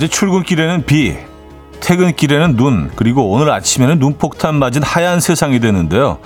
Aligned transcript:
어제 0.00 0.08
출근길에는 0.08 0.86
비, 0.86 1.14
퇴근길에는 1.80 2.56
눈, 2.56 2.90
그리고 2.96 3.30
오늘 3.30 3.50
아침에는 3.50 3.98
눈폭탄 3.98 4.54
맞은 4.54 4.82
하얀 4.82 5.20
세상이 5.20 5.60
되는데요. 5.60 6.16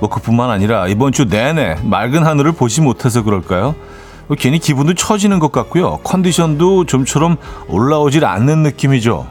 뭐 0.00 0.10
그뿐만 0.10 0.50
아니라 0.50 0.86
이번 0.86 1.12
주 1.12 1.24
내내 1.24 1.76
맑은 1.82 2.26
하늘을 2.26 2.52
보지 2.52 2.82
못해서 2.82 3.22
그럴까요? 3.22 3.74
뭐 4.26 4.36
괜히 4.38 4.58
기분도 4.58 4.92
처지는 4.92 5.38
것 5.38 5.50
같고요. 5.50 6.00
컨디션도 6.04 6.84
좀처럼 6.84 7.38
올라오질 7.68 8.26
않는 8.26 8.62
느낌이죠. 8.64 9.26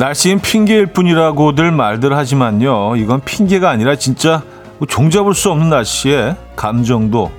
날씨는 0.00 0.40
핑계일 0.40 0.86
뿐이라고들 0.86 1.72
말들 1.72 2.16
하지만요. 2.16 2.96
이건 2.96 3.20
핑계가 3.20 3.68
아니라 3.68 3.96
진짜 3.96 4.42
뭐 4.78 4.88
종잡을 4.88 5.34
수 5.34 5.50
없는 5.50 5.68
날씨에 5.68 6.36
감정도 6.56 7.30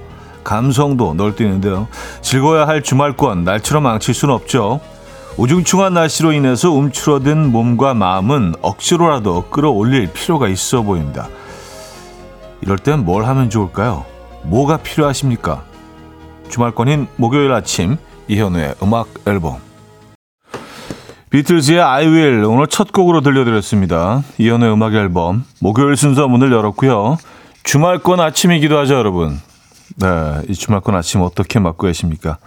감성도 0.43 1.15
널뛰는데요. 1.15 1.87
즐거워야 2.21 2.67
할 2.67 2.83
주말권 2.83 3.45
날처럼 3.45 3.81
망칠 3.81 4.13
수는 4.13 4.35
없죠. 4.35 4.79
우중충한 5.37 5.95
날씨로 5.95 6.33
인해서 6.33 6.69
움츠러든 6.69 7.51
몸과 7.51 7.95
마음은 7.95 8.53
억지로라도 8.61 9.45
끌어올릴 9.49 10.13
필요가 10.13 10.47
있어 10.47 10.83
보입니다. 10.83 11.29
이럴 12.61 12.77
땐 12.77 13.05
뭘 13.05 13.25
하면 13.25 13.49
좋을까요? 13.49 14.05
뭐가 14.43 14.77
필요하십니까? 14.77 15.63
주말권인 16.49 17.07
목요일 17.15 17.53
아침 17.53 17.97
이현우의 18.27 18.75
음악 18.83 19.07
앨범 19.25 19.70
비틀즈의 21.31 21.81
I 21.81 22.07
Will 22.07 22.43
오늘 22.43 22.67
첫 22.67 22.91
곡으로 22.91 23.21
들려드렸습니다. 23.21 24.21
이현우의 24.37 24.73
음악 24.73 24.93
앨범 24.95 25.45
목요일 25.61 25.95
순서 25.95 26.27
문을 26.27 26.51
열었고요. 26.51 27.17
주말권 27.63 28.19
아침이기도 28.19 28.77
하죠, 28.79 28.95
여러분. 28.95 29.39
네, 29.95 30.07
이 30.49 30.53
주말권 30.53 30.93
아침 30.93 31.21
어떻게 31.21 31.59
맞고 31.59 31.87
계십니까? 31.87 32.37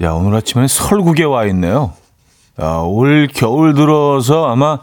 야, 0.00 0.12
오늘 0.12 0.36
아침에 0.36 0.68
설국에 0.68 1.24
와 1.24 1.44
있네요. 1.46 1.92
야, 2.60 2.76
올 2.84 3.26
겨울 3.34 3.74
들어서 3.74 4.46
아마 4.46 4.78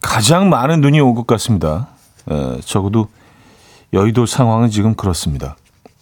가장 0.00 0.48
많은 0.48 0.80
눈이 0.80 1.00
온 1.00 1.14
것 1.14 1.26
같습니다. 1.26 1.88
에, 2.30 2.60
적어도 2.64 3.08
여의도 3.92 4.24
상황은 4.24 4.70
지금 4.70 4.94
그렇습니다. 4.94 5.56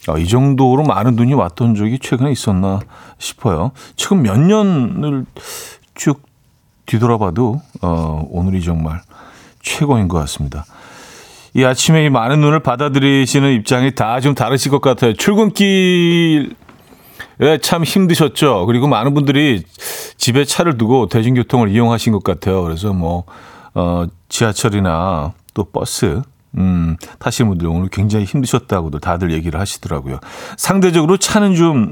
아, 0.08 0.18
이 0.18 0.26
정도로 0.26 0.82
많은 0.82 1.14
눈이 1.14 1.32
왔던 1.34 1.74
적이 1.76 1.98
최근에 2.00 2.32
있었나 2.32 2.80
싶어요. 3.18 3.70
지금 3.94 4.22
몇 4.22 4.38
년을 4.38 5.26
쭉 5.94 6.22
뒤돌아봐도 6.86 7.60
어, 7.80 8.26
오늘이 8.30 8.62
정말 8.62 9.00
최고인 9.60 10.08
것 10.08 10.18
같습니다. 10.18 10.64
이 11.54 11.64
아침에 11.64 12.06
이 12.06 12.10
많은 12.10 12.40
눈을 12.40 12.60
받아들이시는 12.60 13.52
입장이 13.52 13.94
다 13.94 14.20
좀 14.20 14.34
다르실 14.34 14.70
것 14.70 14.80
같아요. 14.80 15.12
출근길에 15.12 16.48
참 17.60 17.84
힘드셨죠. 17.84 18.66
그리고 18.66 18.88
많은 18.88 19.14
분들이 19.14 19.62
집에 20.16 20.44
차를 20.44 20.78
두고 20.78 21.08
대중교통을 21.08 21.68
이용하신 21.70 22.12
것 22.12 22.24
같아요. 22.24 22.62
그래서 22.62 22.92
뭐, 22.92 23.24
어, 23.74 24.06
지하철이나 24.28 25.32
또 25.54 25.64
버스, 25.64 26.22
음, 26.56 26.96
타시는 27.18 27.50
분들 27.50 27.66
오늘 27.68 27.88
굉장히 27.88 28.24
힘드셨다고도 28.24 28.98
다들 29.00 29.32
얘기를 29.32 29.60
하시더라고요. 29.60 30.20
상대적으로 30.56 31.16
차는 31.18 31.54
좀, 31.54 31.90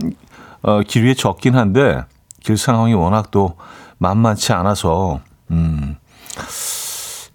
어, 0.62 0.81
길 0.87 1.05
위에 1.05 1.15
적긴 1.15 1.55
한데, 1.56 2.00
길 2.43 2.56
상황이 2.56 2.94
워낙 2.94 3.31
또 3.31 3.56
만만치 4.00 4.53
않아서, 4.53 5.21
음, 5.50 5.97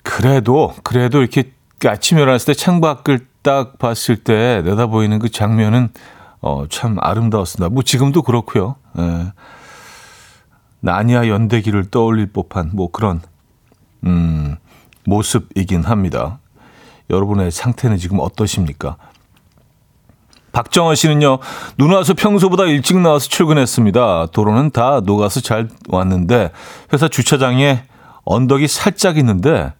그래도, 0.04 0.74
그래도 0.84 1.22
이렇게 1.22 1.54
아침에 1.86 2.22
일어났을 2.22 2.48
때 2.48 2.54
창밖을 2.54 3.28
딱 3.42 3.78
봤을 3.78 4.18
때 4.18 4.62
내다 4.66 4.88
보이는 4.88 5.20
그 5.20 5.30
장면은 5.30 5.90
어, 6.42 6.66
참 6.68 6.98
아름다웠습니다. 7.00 7.70
뭐 7.70 7.84
지금도 7.84 8.24
그렇고요. 8.24 8.76
예. 8.98 9.32
나니아 10.80 11.28
연대기를 11.28 11.90
떠올릴 11.90 12.32
법한 12.32 12.72
뭐 12.74 12.92
그런 12.92 13.22
음, 14.04 14.56
모습이긴 15.06 15.84
합니다. 15.84 16.40
여러분의 17.10 17.52
상태는 17.52 17.98
지금 17.98 18.20
어떠십니까? 18.20 18.98
박정원 20.56 20.96
씨는요, 20.96 21.40
눈 21.78 21.92
와서 21.92 22.14
평소보다 22.14 22.64
일찍 22.64 22.98
나와서 22.98 23.28
출근했습니다. 23.28 24.28
도로는 24.32 24.72
다 24.72 25.02
녹아서 25.04 25.42
잘 25.42 25.68
왔는데, 25.90 26.52
회사 26.94 27.10
주차장에 27.10 27.84
언덕이 28.24 28.70
살짝 28.70 29.18
있는데, 29.18 29.74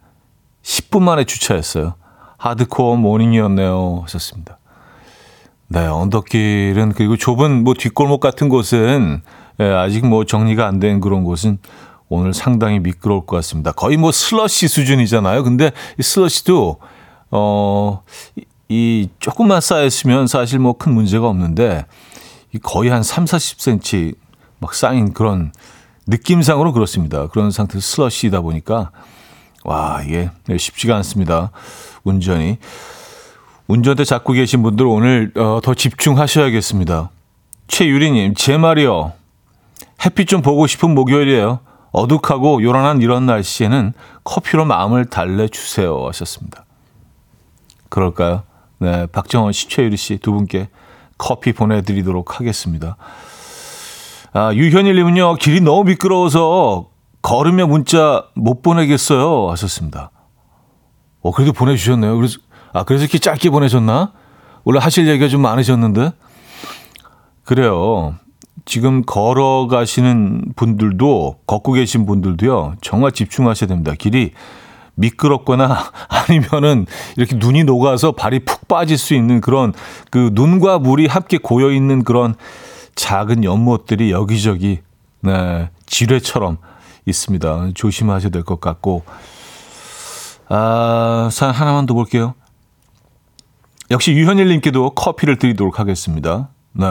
10분 0.62 1.02
만에 1.02 1.24
주차했어요. 1.24 1.94
하드코어 2.36 2.96
모닝이었네요. 2.96 4.00
하셨습니다. 4.02 4.58
네, 5.68 5.86
언덕길은 5.86 6.92
그리고 6.94 7.16
좁은 7.16 7.64
뭐 7.64 7.72
뒷골목 7.72 8.20
같은 8.20 8.50
곳은 8.50 9.22
예, 9.58 9.64
아직 9.64 10.06
뭐 10.06 10.24
정리가 10.26 10.66
안 10.66 10.78
된 10.78 11.00
그런 11.00 11.24
곳은 11.24 11.58
오늘 12.10 12.34
상당히 12.34 12.80
미끄러울 12.80 13.24
것 13.24 13.36
같습니다. 13.36 13.72
거의 13.72 13.96
뭐 13.96 14.12
슬러시 14.12 14.68
수준이잖아요. 14.68 15.42
근데 15.42 15.72
이 15.98 16.02
슬러시도 16.02 16.78
어, 17.30 18.02
이 18.68 19.08
조금만 19.20 19.60
쌓였으면 19.60 20.26
사실 20.26 20.58
뭐 20.58 20.72
큰 20.74 20.92
문제가 20.92 21.28
없는데 21.28 21.86
이 22.52 22.58
거의 22.58 22.90
한 22.90 23.02
3, 23.02 23.24
40cm 23.24 24.14
막 24.58 24.74
쌓인 24.74 25.12
그런 25.12 25.52
느낌상으로 26.06 26.72
그렇습니다. 26.72 27.26
그런 27.28 27.50
상태 27.50 27.78
슬러시다 27.80 28.40
보니까 28.40 28.90
와, 29.64 30.00
이게 30.04 30.30
쉽지가 30.56 30.94
않습니다. 30.96 31.50
운전이. 32.04 32.58
운전대 33.66 34.04
잡고 34.04 34.32
계신 34.34 34.62
분들 34.62 34.86
오늘 34.86 35.32
어, 35.36 35.60
더 35.60 35.74
집중하셔야겠습니다. 35.74 37.10
최유리님, 37.66 38.34
제 38.34 38.56
말이요. 38.58 39.12
햇빛 40.04 40.28
좀 40.28 40.40
보고 40.42 40.68
싶은 40.68 40.94
목요일이에요. 40.94 41.58
어둑하고 41.90 42.62
요란한 42.62 43.02
이런 43.02 43.26
날씨에는 43.26 43.92
커피로 44.22 44.64
마음을 44.64 45.06
달래주세요. 45.06 46.06
하셨습니다. 46.06 46.64
그럴까요? 47.88 48.44
네, 48.78 49.06
박정원 49.06 49.52
씨, 49.52 49.68
최유리 49.68 49.96
씨 49.96 50.18
두 50.18 50.32
분께 50.32 50.68
커피 51.18 51.52
보내드리도록 51.52 52.38
하겠습니다. 52.40 52.96
아, 54.32 54.52
유현일님은요, 54.52 55.36
길이 55.36 55.60
너무 55.60 55.84
미끄러워서 55.84 56.90
걸으며 57.22 57.66
문자 57.66 58.24
못 58.34 58.62
보내겠어요. 58.62 59.50
하셨습니다. 59.50 60.10
어, 61.22 61.30
그래도 61.32 61.52
보내주셨네요. 61.52 62.16
그래서, 62.16 62.38
아, 62.72 62.84
그래서 62.84 63.04
이렇게 63.04 63.18
짧게 63.18 63.50
보내셨나? 63.50 64.12
원래 64.64 64.78
하실 64.78 65.08
얘기가 65.08 65.28
좀 65.28 65.40
많으셨는데? 65.42 66.12
그래요. 67.44 68.14
지금 68.66 69.02
걸어가시는 69.02 70.52
분들도, 70.56 71.38
걷고 71.46 71.72
계신 71.72 72.04
분들도요, 72.04 72.74
정말 72.82 73.12
집중하셔야 73.12 73.68
됩니다. 73.68 73.92
길이 73.98 74.32
미끄럽거나 74.96 75.92
아니면은 76.08 76.86
이렇게 77.16 77.36
눈이 77.36 77.64
녹아서 77.64 78.12
발이 78.12 78.40
푹 78.40 78.66
빠질 78.68 78.98
수 78.98 79.14
있는 79.14 79.40
그런 79.40 79.72
그 80.10 80.30
눈과 80.32 80.78
물이 80.78 81.06
함께 81.06 81.38
고여 81.38 81.70
있는 81.70 82.02
그런 82.02 82.34
작은 82.96 83.44
연못들이 83.44 84.10
여기저기, 84.10 84.80
네, 85.20 85.70
지뢰처럼 85.86 86.58
있습니다. 87.06 87.70
조심하셔야 87.74 88.30
될 88.30 88.42
것 88.42 88.60
같고. 88.60 89.04
아, 90.48 91.28
사연 91.30 91.54
하나만 91.54 91.86
더 91.86 91.94
볼게요. 91.94 92.34
역시 93.90 94.12
유현일님께도 94.12 94.90
커피를 94.90 95.36
드리도록 95.38 95.78
하겠습니다. 95.78 96.48
네. 96.72 96.86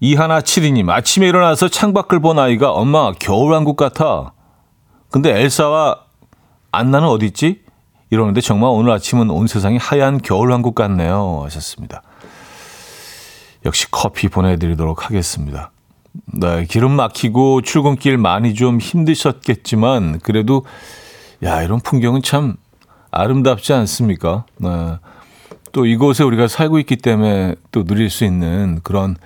이하나 0.00 0.40
칠이님, 0.40 0.90
아침에 0.90 1.28
일어나서 1.28 1.68
창밖을 1.68 2.20
본 2.20 2.38
아이가 2.38 2.72
엄마 2.72 3.12
겨울왕국 3.12 3.76
같아. 3.76 4.32
근데 5.10 5.40
엘사와 5.40 6.03
안나는 6.74 7.08
어디 7.08 7.26
있지? 7.26 7.62
이러는데 8.10 8.40
정말 8.40 8.70
오늘 8.70 8.92
아침은 8.92 9.30
온 9.30 9.46
세상이 9.46 9.78
하얀 9.78 10.20
겨울왕국 10.20 10.74
같네요. 10.74 11.42
하셨습니다. 11.44 12.02
역시 13.64 13.86
커피 13.90 14.28
보내드리도록 14.28 15.06
하겠습니다. 15.06 15.70
네, 16.26 16.64
기름 16.66 16.92
막히고 16.92 17.62
출근길 17.62 18.18
많이 18.18 18.54
좀 18.54 18.78
힘드셨겠지만 18.78 20.20
그래도 20.20 20.64
야 21.42 21.62
이런 21.62 21.80
풍경은 21.80 22.22
참 22.22 22.56
아름답지 23.10 23.72
않습니까? 23.72 24.44
네. 24.58 24.98
또 25.72 25.86
이곳에 25.86 26.22
우리가 26.22 26.46
살고 26.46 26.78
있기 26.80 26.96
때문에 26.96 27.56
또 27.72 27.84
누릴 27.84 28.10
수 28.10 28.24
있는 28.24 28.80
그런 28.84 29.16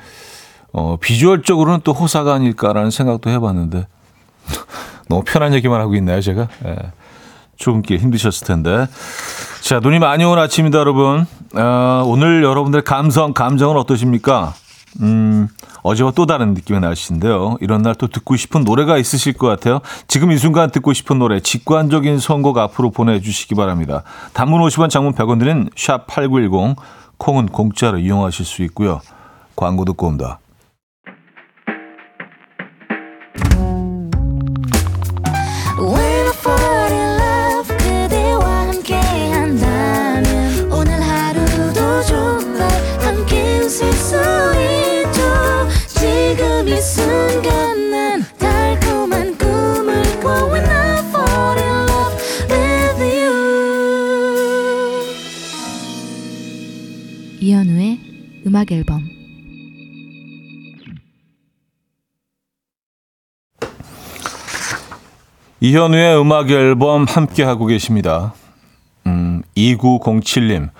어, 0.72 0.96
비주얼적으로는 0.98 1.80
또 1.84 1.92
호사가 1.92 2.34
아닐까라는 2.34 2.90
생각도 2.90 3.28
해봤는데 3.30 3.86
너무 5.08 5.22
편한 5.26 5.52
얘기만 5.54 5.80
하고 5.80 5.94
있나요 5.94 6.20
제가? 6.20 6.48
네. 6.62 6.76
출근길 7.58 7.98
힘드셨을 7.98 8.46
텐데 8.46 8.86
자 9.60 9.80
눈이 9.80 9.98
많이 9.98 10.24
온 10.24 10.38
아침입니다 10.38 10.78
여러분 10.78 11.26
어, 11.54 12.02
오늘 12.06 12.42
여러분들 12.42 12.82
감성 12.82 13.34
감정은 13.34 13.76
어떠십니까? 13.76 14.54
음, 15.00 15.48
어제와 15.82 16.12
또 16.12 16.26
다른 16.26 16.54
느낌의 16.54 16.80
날씨인데요. 16.80 17.56
이런 17.60 17.82
날 17.82 17.94
또 17.98 18.06
듣고 18.06 18.36
싶은 18.36 18.64
노래가 18.64 18.96
있으실 18.96 19.32
것 19.32 19.46
같아요. 19.46 19.80
지금 20.06 20.30
이 20.32 20.38
순간 20.38 20.70
듣고 20.70 20.92
싶은 20.92 21.18
노래, 21.18 21.40
직관적인 21.40 22.18
선곡 22.18 22.58
앞으로 22.58 22.90
보내주시기 22.90 23.54
바랍니다. 23.54 24.02
단문 24.32 24.60
50원, 24.62 24.88
장문 24.88 25.14
100원 25.14 25.38
드는 25.40 25.68
샵8910, 25.74 26.76
콩은 27.18 27.46
공짜로 27.46 27.98
이용하실 27.98 28.44
수 28.44 28.62
있고요. 28.62 29.00
광고 29.56 29.84
듣고 29.84 30.06
온다. 30.06 30.38
음악 58.68 58.72
앨범 58.72 59.02
이현우의 65.60 66.20
음악 66.20 66.50
앨범 66.50 67.04
함께 67.04 67.42
하고 67.42 67.66
계십니다. 67.66 68.34
음, 69.06 69.42
2907님. 69.56 70.70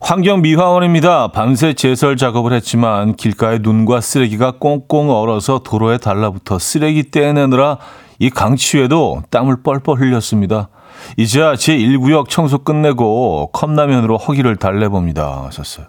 환경 0.00 0.42
미화원입니다. 0.42 1.28
밤새 1.28 1.74
제설 1.74 2.16
작업을 2.16 2.52
했지만 2.52 3.14
길가에 3.14 3.58
눈과 3.58 4.00
쓰레기가 4.00 4.52
꽁꽁 4.58 5.10
얼어서 5.10 5.60
도로에 5.60 5.98
달라붙어 5.98 6.58
쓰레기 6.58 7.10
떼내느라 7.10 7.78
이 8.18 8.30
강추위에도 8.30 9.22
땀을 9.30 9.62
뻘뻘 9.62 10.00
흘렸습니다. 10.00 10.68
이제야 11.16 11.54
제 11.54 11.76
1구역 11.76 12.28
청소 12.28 12.58
끝내고 12.58 13.50
컵라면으로 13.52 14.16
허기를 14.16 14.56
달래봅니다. 14.56 15.44
하셨어요. 15.46 15.86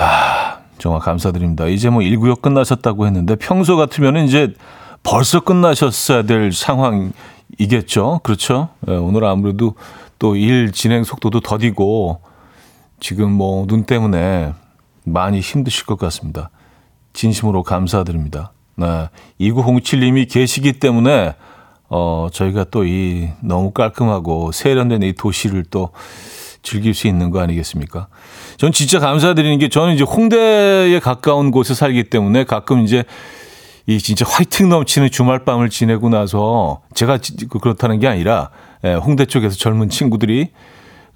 야, 0.00 0.60
정말 0.78 1.00
감사드립니다. 1.00 1.66
이제 1.66 1.90
뭐 1.90 2.02
1구역 2.02 2.40
끝나셨다고 2.42 3.06
했는데 3.06 3.34
평소 3.36 3.76
같으면 3.76 4.16
이제 4.18 4.52
벌써 5.02 5.40
끝나셨어야 5.40 6.22
될 6.22 6.52
상황이겠죠. 6.52 8.20
그렇죠? 8.22 8.68
네, 8.80 8.94
오늘 8.96 9.24
아무래도 9.24 9.74
또 10.18 10.34
일 10.36 10.72
진행 10.72 11.04
속도도 11.04 11.40
더디고 11.40 12.20
지금 13.00 13.30
뭐 13.32 13.66
눈 13.66 13.84
때문에 13.84 14.52
많이 15.04 15.40
힘드실 15.40 15.86
것 15.86 15.98
같습니다. 15.98 16.50
진심으로 17.12 17.62
감사드립니다. 17.62 18.52
네. 18.76 19.08
2907님이 19.40 20.28
계시기 20.30 20.74
때문에 20.74 21.34
어, 21.88 22.28
저희가 22.32 22.64
또 22.64 22.84
이 22.84 23.28
너무 23.40 23.70
깔끔하고 23.70 24.52
세련된 24.52 25.02
이 25.02 25.12
도시를 25.14 25.64
또 25.70 25.90
즐길 26.62 26.94
수 26.94 27.06
있는 27.06 27.30
거 27.30 27.40
아니겠습니까? 27.40 28.08
전 28.56 28.72
진짜 28.72 28.98
감사드리는 28.98 29.58
게 29.58 29.68
저는 29.68 29.94
이제 29.94 30.04
홍대에 30.04 30.98
가까운 31.00 31.50
곳에 31.50 31.74
살기 31.74 32.04
때문에 32.04 32.44
가끔 32.44 32.80
이제 32.80 33.04
이 33.86 33.98
진짜 33.98 34.26
화이팅 34.28 34.68
넘치는 34.68 35.10
주말 35.10 35.44
밤을 35.44 35.70
지내고 35.70 36.08
나서 36.10 36.82
제가 36.94 37.18
그 37.48 37.58
그렇다는 37.58 38.00
게 38.00 38.06
아니라 38.06 38.50
예, 38.84 38.94
홍대 38.94 39.24
쪽에서 39.24 39.56
젊은 39.56 39.88
친구들이 39.88 40.48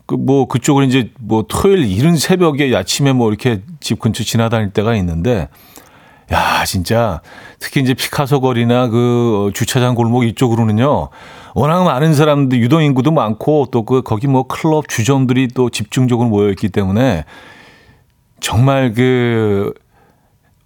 그 0.07 0.17
뭐 0.17 0.47
그쪽을 0.47 0.85
이제 0.85 1.11
뭐 1.21 1.45
토요일 1.49 1.85
이른 1.85 2.17
새벽에 2.17 2.75
아침에 2.75 3.13
뭐 3.13 3.29
이렇게 3.29 3.63
집 3.81 3.99
근처 3.99 4.25
지나다닐 4.25 4.71
때가 4.71 4.95
있는데 4.97 5.49
야 6.33 6.65
진짜 6.65 7.21
특히 7.59 7.81
이제 7.81 7.95
피카소 7.95 8.41
거리나 8.41 8.89
그 8.89 9.51
주차장 9.55 9.95
골목 9.95 10.25
이쪽으로는요 10.25 11.09
워낙 11.55 11.85
많은 11.85 12.15
사람들 12.15 12.59
유동 12.61 12.83
인구도 12.83 13.11
많고 13.11 13.67
또 13.71 13.85
그 13.85 14.03
거기 14.03 14.27
뭐 14.27 14.45
클럽 14.47 14.89
주점들이 14.89 15.49
또 15.49 15.69
집중적으로 15.71 16.29
모여 16.29 16.51
있기 16.51 16.69
때문에 16.71 17.25
정말 18.41 18.93
그 18.95 19.73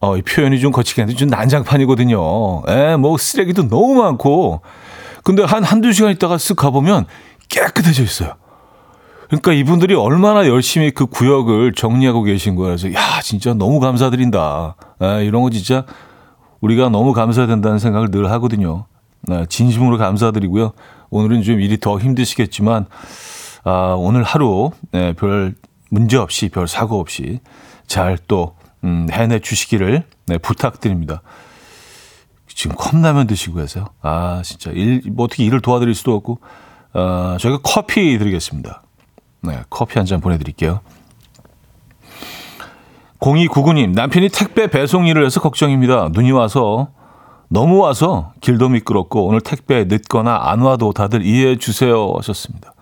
어, 0.00 0.16
이 0.16 0.22
표현이 0.22 0.60
좀 0.60 0.72
거치게 0.72 1.02
한데 1.02 1.14
좀 1.14 1.28
난장판이거든요. 1.28 2.62
예, 2.68 2.96
뭐 2.96 3.16
쓰레기도 3.16 3.68
너무 3.68 3.94
많고. 4.02 4.60
근데 5.24 5.42
한 5.42 5.64
한두 5.64 5.92
시간 5.92 6.12
있다가 6.12 6.36
쓱 6.36 6.54
가보면 6.56 7.06
깨끗해져 7.48 8.02
있어요. 8.02 8.34
그러니까 9.28 9.52
이분들이 9.52 9.94
얼마나 9.94 10.46
열심히 10.46 10.92
그 10.92 11.06
구역을 11.06 11.72
정리하고 11.72 12.22
계신 12.22 12.54
거라서, 12.54 12.92
야, 12.92 13.20
진짜 13.22 13.54
너무 13.54 13.80
감사드린다. 13.80 14.76
예, 15.02 15.24
이런 15.24 15.42
거 15.42 15.50
진짜 15.50 15.84
우리가 16.60 16.90
너무 16.90 17.12
감사해야 17.12 17.48
된다는 17.48 17.78
생각을 17.78 18.10
늘 18.10 18.30
하거든요. 18.32 18.86
네, 19.26 19.44
진심으로 19.48 19.98
감사드리고요. 19.98 20.72
오늘은 21.10 21.42
좀 21.42 21.60
일이 21.60 21.78
더 21.78 21.98
힘드시겠지만 21.98 22.86
아, 23.64 23.94
오늘 23.98 24.22
하루 24.22 24.70
네, 24.92 25.12
별 25.12 25.54
문제 25.90 26.16
없이 26.16 26.48
별 26.48 26.68
사고 26.68 27.00
없이 27.00 27.40
잘또 27.86 28.56
음, 28.84 29.08
해내 29.10 29.38
주시기를 29.40 30.04
네, 30.26 30.38
부탁드립니다. 30.38 31.22
지금 32.48 32.74
컵라면 32.76 33.26
드시고 33.26 33.60
해서요. 33.60 33.86
아 34.00 34.40
진짜 34.44 34.70
일, 34.70 35.02
뭐 35.12 35.26
어떻게 35.26 35.44
일을 35.44 35.60
도와드릴 35.60 35.94
수도 35.94 36.14
없고 36.14 36.40
어, 36.94 37.36
저희가 37.38 37.58
커피 37.62 38.16
드리겠습니다. 38.18 38.82
네, 39.42 39.60
커피 39.68 39.98
한 39.98 40.06
잔 40.06 40.20
보내드릴게요. 40.20 40.80
0299님, 43.20 43.92
남편이 43.94 44.28
택배 44.28 44.68
배송 44.68 45.06
일을 45.06 45.24
해서 45.24 45.40
걱정입니다. 45.40 46.08
눈이 46.12 46.32
와서 46.32 46.88
너무 47.48 47.78
와서 47.78 48.32
길도 48.40 48.70
미끄럽고 48.70 49.26
오늘 49.26 49.40
택배 49.40 49.84
늦거나 49.84 50.38
안 50.50 50.60
와도 50.60 50.92
다들 50.92 51.24
이해해 51.24 51.56
주세요 51.56 52.12
하셨습니다. 52.16 52.74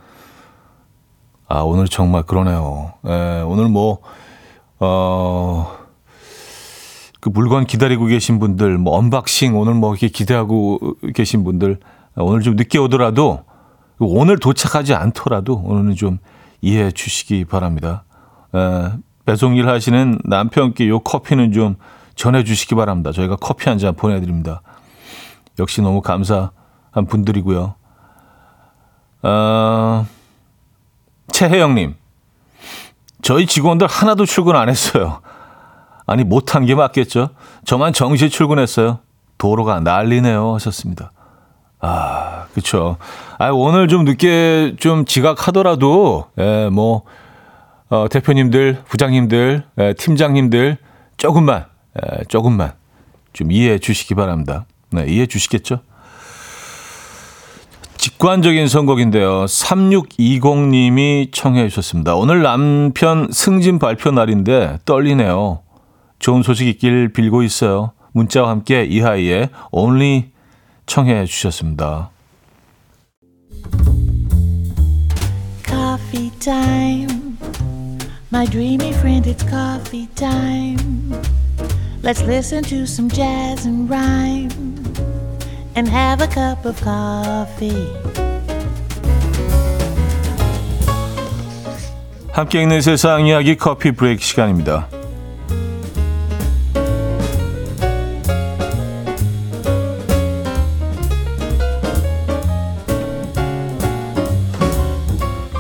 아, 1.47 1.61
오늘 1.61 1.87
정말 1.87 2.23
그러네요. 2.23 2.95
예, 3.07 3.43
오늘 3.47 3.69
뭐, 3.69 3.99
어, 4.81 5.71
그 7.21 7.29
물건 7.29 7.67
기다리고 7.67 8.07
계신 8.07 8.39
분들, 8.39 8.79
뭐, 8.79 8.97
unboxing 8.97 9.57
오늘 9.57 9.75
뭐 9.75 9.93
이렇게 9.93 10.09
기대하고 10.09 10.97
계신 11.15 11.45
분들, 11.45 11.79
오늘 12.17 12.41
좀 12.41 12.57
늦게 12.57 12.79
오더라도, 12.79 13.45
오늘 13.99 14.39
도착하지 14.39 14.95
않더라도 14.95 15.63
오늘은 15.65 15.95
좀 15.95 16.19
이해해 16.63 16.91
주시기 16.91 17.45
바랍니다. 17.45 18.05
예, 18.55 18.93
배송 19.27 19.57
일 19.57 19.69
하시는 19.69 20.19
남편께 20.25 20.89
요 20.89 21.01
커피는 21.01 21.53
좀 21.53 21.77
전해주시기 22.17 22.75
바랍니다. 22.75 23.13
저희가 23.13 23.37
커피 23.37 23.69
한 23.69 23.79
잔 23.79 23.95
보내드립니다. 23.95 24.63
역시 25.59 25.83
너무 25.83 26.01
감사한 26.01 27.07
분들이고요. 27.09 27.75
어, 29.23 30.07
최혜영님, 31.33 31.95
저희 33.23 33.47
직원들 33.47 33.87
하나도 33.87 34.27
출근 34.27 34.57
안 34.57 34.69
했어요. 34.69 35.21
아니, 36.07 36.23
못한 36.25 36.67
게 36.67 36.75
맞겠죠? 36.75 37.31
저만 37.65 37.93
정시 37.95 38.29
출근했어요. 38.29 38.99
도로가 39.39 39.81
난리네요. 39.81 40.55
하셨습니다. 40.55 41.13
아, 41.81 42.47
그쵸. 42.55 42.97
아, 43.39 43.49
오늘 43.51 43.89
좀 43.89 44.05
늦게 44.05 44.77
좀 44.79 45.05
지각하더라도, 45.07 46.27
예, 46.39 46.69
뭐, 46.71 47.03
어, 47.89 48.07
대표님들, 48.11 48.83
부장님들, 48.87 49.65
예, 49.79 49.93
팀장님들, 49.95 50.79
조금만, 51.17 51.67
조금만 52.29 52.73
좀 53.33 53.53
이해해 53.53 53.79
주시기 53.79 54.15
바랍니다. 54.15 54.67
네, 54.91 55.05
이해해 55.07 55.27
주시겠죠? 55.27 55.81
직관적인 57.97 58.69
선곡인데요. 58.69 59.47
3620님이 59.47 61.33
청해 61.33 61.69
주셨습니다. 61.69 62.15
오늘 62.15 62.43
남편 62.43 63.29
승진 63.33 63.79
발표 63.79 64.11
날인데 64.11 64.79
떨리네요. 64.85 65.63
좋은 66.19 66.43
소식 66.43 66.69
있길 66.69 67.13
빌고 67.13 67.43
있어요. 67.43 67.93
문자와 68.13 68.51
함께 68.51 68.85
이하이의 68.85 69.49
Only 69.73 70.33
청해 70.87 71.25
주셨습니다. 71.27 72.11
Coffee. 75.67 76.31
My 78.31 78.47
dreamy 78.47 78.91
friend, 78.91 79.31
it's 79.31 79.49
coffee 79.49 80.09
time. 80.15 81.13
Let's 82.05 82.21
listen 82.21 82.63
to 82.65 82.83
some 82.83 83.09
jazz 83.09 83.65
and 83.65 83.89
rhyme 83.89 84.51
and 85.75 85.89
have 85.89 86.23
a 86.23 86.29
cup 86.29 86.69
of 86.69 86.79
coffee. 86.85 87.89
함께 92.31 92.61
읽는 92.61 92.83
세상 92.83 93.27
이야기 93.27 93.57
커피 93.57 93.93
브레이크 93.93 94.23
시간입니다. 94.23 94.87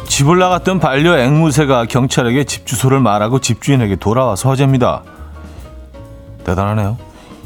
집을 0.08 0.38
나갔던 0.38 0.78
반려 0.78 1.18
앵무새가 1.18 1.86
경찰에게 1.86 2.44
집 2.44 2.66
주소를 2.66 3.00
말하고 3.00 3.38
집주인에게 3.38 3.96
돌아와서 3.96 4.50
화제입니다. 4.50 5.13
대단하네요. 6.44 6.96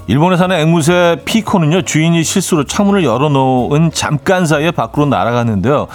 일본에 0.08 0.36
사는 0.36 0.56
앵무새 0.56 1.22
피코는요 1.26 1.82
주인이 1.82 2.22
실수로 2.24 2.64
창문을 2.64 3.04
열어놓은 3.04 3.90
잠깐 3.92 4.46
사이에 4.46 4.70
밖으로 4.70 5.06
날아갔는데요. 5.06 5.86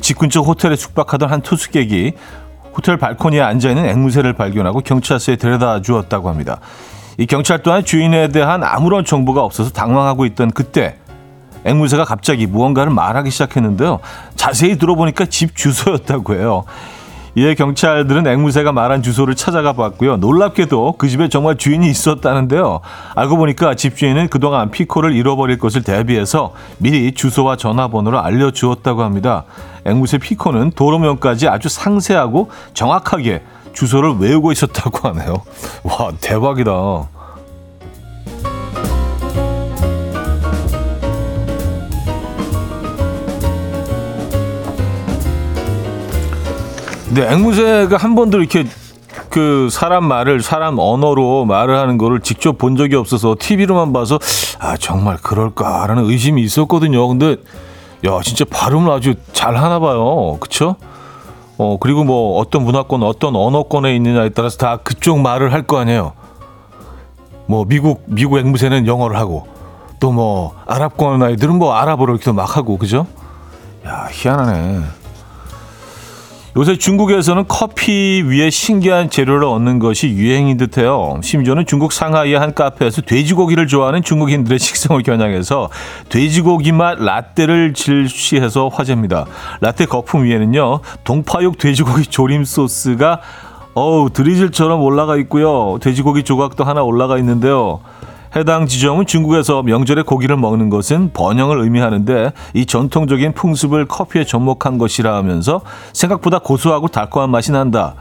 집 0.00 0.18
근처 0.18 0.40
호텔에 0.40 0.76
숙박하던 0.76 1.30
한 1.30 1.40
투숙객이 1.40 2.12
호텔 2.76 2.96
발코니에 2.96 3.40
앉아 3.40 3.70
있는 3.70 3.86
앵무새를 3.86 4.34
발견하고 4.34 4.80
경찰서에 4.80 5.36
데려다 5.36 5.80
주었다고 5.82 6.28
합니다. 6.28 6.60
이 7.18 7.26
경찰 7.26 7.62
또한 7.62 7.84
주인에 7.84 8.28
대한 8.28 8.62
아무런 8.62 9.04
정보가 9.04 9.42
없어서 9.42 9.70
당황하고 9.70 10.26
있던 10.26 10.50
그때 10.50 10.96
앵무새가 11.64 12.04
갑자기 12.04 12.46
무언가를 12.46 12.92
말하기 12.92 13.30
시작했는데요. 13.30 13.98
자세히 14.36 14.78
들어보니까 14.78 15.26
집 15.26 15.56
주소였다고 15.56 16.34
해요. 16.34 16.64
이에 17.38 17.54
경찰들은 17.54 18.26
앵무새가 18.26 18.72
말한 18.72 19.02
주소를 19.02 19.34
찾아가 19.34 19.74
봤고요. 19.74 20.16
놀랍게도 20.16 20.94
그 20.96 21.06
집에 21.06 21.28
정말 21.28 21.58
주인이 21.58 21.86
있었다는데요. 21.86 22.80
알고 23.14 23.36
보니까 23.36 23.74
집주인은 23.74 24.28
그동안 24.28 24.70
피코를 24.70 25.14
잃어버릴 25.14 25.58
것을 25.58 25.82
대비해서 25.82 26.54
미리 26.78 27.12
주소와 27.12 27.56
전화번호를 27.56 28.18
알려주었다고 28.18 29.02
합니다. 29.02 29.44
앵무새 29.84 30.16
피코는 30.16 30.70
도로명까지 30.70 31.48
아주 31.48 31.68
상세하고 31.68 32.50
정확하게 32.72 33.42
주소를 33.74 34.14
외우고 34.18 34.50
있었다고 34.52 35.06
하네요. 35.08 35.42
와, 35.84 36.10
대박이다. 36.18 36.72
근데 47.16 47.32
앵무새가 47.32 47.96
한 47.96 48.14
번도 48.14 48.40
이렇게 48.40 48.66
그 49.30 49.70
사람 49.70 50.04
말을 50.04 50.42
사람 50.42 50.78
언어로 50.78 51.46
말을 51.46 51.78
하는 51.78 51.96
거를 51.96 52.20
직접 52.20 52.58
본 52.58 52.76
적이 52.76 52.96
없어서 52.96 53.34
TV로만 53.38 53.94
봐서 53.94 54.18
아 54.58 54.76
정말 54.76 55.16
그럴까라는 55.16 56.04
의심이 56.10 56.42
있었거든요. 56.42 57.08
근데 57.08 57.36
야 58.06 58.20
진짜 58.22 58.44
발음을 58.44 58.92
아주 58.92 59.14
잘 59.32 59.56
하나 59.56 59.78
봐요. 59.78 60.36
그쵸? 60.40 60.76
어 61.56 61.78
그리고 61.80 62.04
뭐 62.04 62.38
어떤 62.38 62.64
문화권 62.64 63.02
어떤 63.02 63.34
언어권에 63.34 63.96
있느냐에 63.96 64.28
따라서 64.28 64.58
다 64.58 64.76
그쪽 64.76 65.18
말을 65.20 65.54
할 65.54 65.62
거 65.66 65.78
아니에요. 65.78 66.12
뭐 67.46 67.64
미국 67.64 68.02
미국 68.04 68.36
앵무새는 68.36 68.86
영어를 68.86 69.16
하고 69.16 69.46
또 70.00 70.12
뭐 70.12 70.54
아랍권 70.66 71.22
아이들은 71.22 71.56
뭐 71.56 71.72
아랍어를 71.76 72.16
이렇게 72.16 72.30
막 72.30 72.58
하고 72.58 72.76
그죠? 72.76 73.06
야 73.86 74.06
희한하네. 74.10 74.82
요새 76.56 76.78
중국에서는 76.78 77.44
커피 77.48 78.22
위에 78.26 78.48
신기한 78.48 79.10
재료를 79.10 79.44
얻는 79.46 79.78
것이 79.78 80.08
유행인 80.08 80.56
듯해요. 80.56 81.20
심지어는 81.22 81.66
중국 81.66 81.92
상하이의 81.92 82.38
한 82.38 82.54
카페에서 82.54 83.02
돼지고기를 83.02 83.66
좋아하는 83.66 84.02
중국인들의 84.02 84.56
식성을 84.58 85.02
겨냥해서 85.02 85.68
돼지고기 86.08 86.72
맛 86.72 86.98
라떼를 86.98 87.74
질시해서 87.74 88.68
화제입니다. 88.68 89.26
라떼 89.60 89.84
거품 89.84 90.24
위에는요 90.24 90.80
동파육 91.04 91.58
돼지고기 91.58 92.06
조림 92.06 92.44
소스가 92.44 93.20
어우 93.74 94.08
드리즐처럼 94.08 94.80
올라가 94.80 95.18
있고요. 95.18 95.76
돼지고기 95.82 96.22
조각도 96.22 96.64
하나 96.64 96.82
올라가 96.82 97.18
있는데요. 97.18 97.80
해당 98.36 98.66
지점은 98.66 99.06
중국에서 99.06 99.62
명절에 99.62 100.02
고기를 100.02 100.36
먹는 100.36 100.68
것은 100.68 101.12
번영을 101.14 101.58
의미하는데 101.58 102.32
이 102.52 102.66
전통적인 102.66 103.32
풍습을 103.32 103.86
커피에 103.86 104.24
접목한 104.24 104.76
것이라 104.76 105.16
하면서 105.16 105.62
생각보다 105.94 106.38
고소하고 106.38 106.88
달콤한 106.88 107.30
맛이 107.30 107.50
난다. 107.50 107.94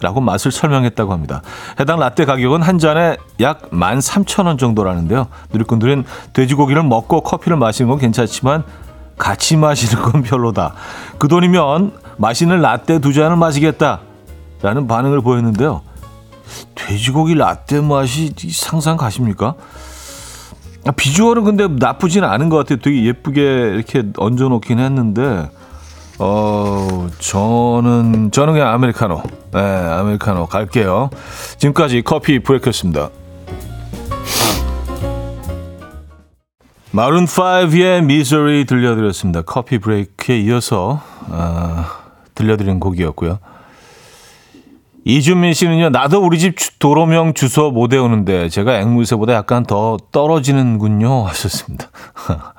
라고 0.00 0.20
맛을 0.20 0.52
설명했다고 0.52 1.12
합니다. 1.12 1.42
해당 1.80 1.98
라떼 1.98 2.24
가격은 2.24 2.62
한 2.62 2.78
잔에 2.78 3.16
약 3.40 3.68
13,000원 3.72 4.56
정도라는데요. 4.56 5.26
누리꾼들은 5.52 6.04
돼지고기를 6.34 6.84
먹고 6.84 7.22
커피를 7.22 7.56
마시는 7.56 7.90
건 7.90 7.98
괜찮지만 7.98 8.62
같이 9.18 9.56
마시는 9.56 10.04
건 10.04 10.22
별로다. 10.22 10.74
그 11.18 11.26
돈이면 11.26 11.94
맛있는 12.16 12.60
라떼 12.60 13.00
두 13.00 13.12
잔을 13.12 13.36
마시겠다. 13.36 13.98
라는 14.62 14.86
반응을 14.86 15.20
보였는데요. 15.20 15.82
돼지고기 16.74 17.34
라떼 17.34 17.80
맛이 17.80 18.32
상상 18.52 18.96
가십니까? 18.96 19.54
아, 20.86 20.90
비주얼은 20.92 21.44
근데 21.44 21.68
나쁘지는 21.68 22.28
않은 22.28 22.48
것 22.48 22.56
같아요. 22.56 22.78
되게 22.78 23.04
예쁘게 23.04 23.42
이렇게 23.42 24.04
얹어 24.16 24.48
놓긴 24.48 24.78
했는데, 24.78 25.50
어, 26.18 27.08
저는, 27.18 28.30
저는 28.30 28.52
그냥 28.54 28.68
아메리카노. 28.68 29.22
네, 29.52 29.60
아메리카노 29.60 30.46
갈게요. 30.46 31.10
지금까지 31.58 32.02
커피 32.02 32.38
브레이크였습니다. 32.38 33.10
마룬 36.90 37.26
5의 37.26 38.04
미저리 38.04 38.64
들려드렸습니다. 38.64 39.42
커피 39.42 39.78
브레이크에 39.78 40.38
이어서, 40.40 41.02
어, 41.28 41.84
들려드린 42.34 42.80
곡이었고요. 42.80 43.38
이준민 45.04 45.54
씨는요, 45.54 45.90
나도 45.90 46.20
우리 46.24 46.38
집 46.38 46.56
도로명 46.78 47.32
주소 47.34 47.70
못 47.70 47.92
외우는데 47.92 48.48
제가 48.48 48.80
앵무새보다 48.80 49.32
약간 49.32 49.64
더 49.64 49.96
떨어지는군요. 50.12 51.24
하셨습니다. 51.26 51.88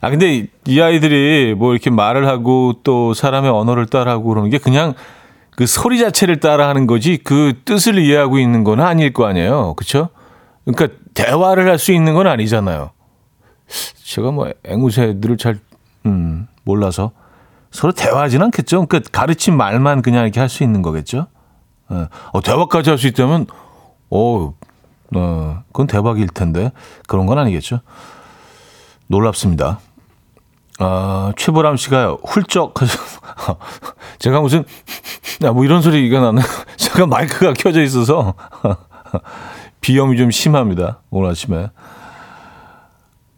아, 0.00 0.10
근데 0.10 0.46
이 0.66 0.80
아이들이 0.80 1.54
뭐 1.56 1.72
이렇게 1.72 1.90
말을 1.90 2.28
하고 2.28 2.74
또 2.84 3.14
사람의 3.14 3.50
언어를 3.50 3.86
따라하고 3.86 4.24
그러는 4.28 4.50
게 4.50 4.58
그냥 4.58 4.94
그 5.56 5.66
소리 5.66 5.98
자체를 5.98 6.38
따라하는 6.38 6.86
거지 6.86 7.16
그 7.16 7.54
뜻을 7.64 7.98
이해하고 7.98 8.38
있는 8.38 8.62
건 8.62 8.80
아닐 8.80 9.12
거 9.12 9.24
아니에요. 9.26 9.74
그쵸? 9.74 10.10
그러니까 10.66 10.98
대화를 11.14 11.68
할 11.68 11.78
수 11.78 11.92
있는 11.92 12.12
건 12.14 12.26
아니잖아요. 12.26 12.90
제가 14.04 14.32
뭐 14.32 14.50
앵무새들을 14.64 15.38
잘, 15.38 15.58
음, 16.04 16.46
몰라서. 16.64 17.12
서로 17.70 17.92
대화하지는 17.92 18.46
않겠죠. 18.46 18.86
그러니까 18.86 19.10
가르친 19.12 19.56
말만 19.56 20.02
그냥 20.02 20.24
이렇게 20.24 20.40
할 20.40 20.48
수 20.48 20.62
있는 20.62 20.82
거겠죠. 20.82 21.26
예. 21.92 22.08
어, 22.32 22.40
대화까지 22.40 22.90
할 22.90 22.98
수 22.98 23.06
있다면, 23.06 23.46
어, 24.10 24.54
어, 25.14 25.62
그건 25.68 25.86
대박일 25.86 26.28
텐데 26.28 26.72
그런 27.06 27.26
건 27.26 27.38
아니겠죠. 27.38 27.80
놀랍습니다. 29.08 29.78
아, 30.78 31.32
최보람 31.36 31.76
씨가 31.76 32.16
훌쩍. 32.24 32.74
제가 34.18 34.40
무슨 34.40 34.64
야, 35.44 35.52
뭐 35.52 35.64
이런 35.64 35.80
소리가 35.80 36.20
나는 36.20 36.42
제가 36.76 37.06
마이크가 37.06 37.54
켜져 37.54 37.82
있어서 37.82 38.34
비염이 39.80 40.16
좀 40.16 40.30
심합니다. 40.30 41.00
오늘 41.10 41.30
아침에. 41.30 41.70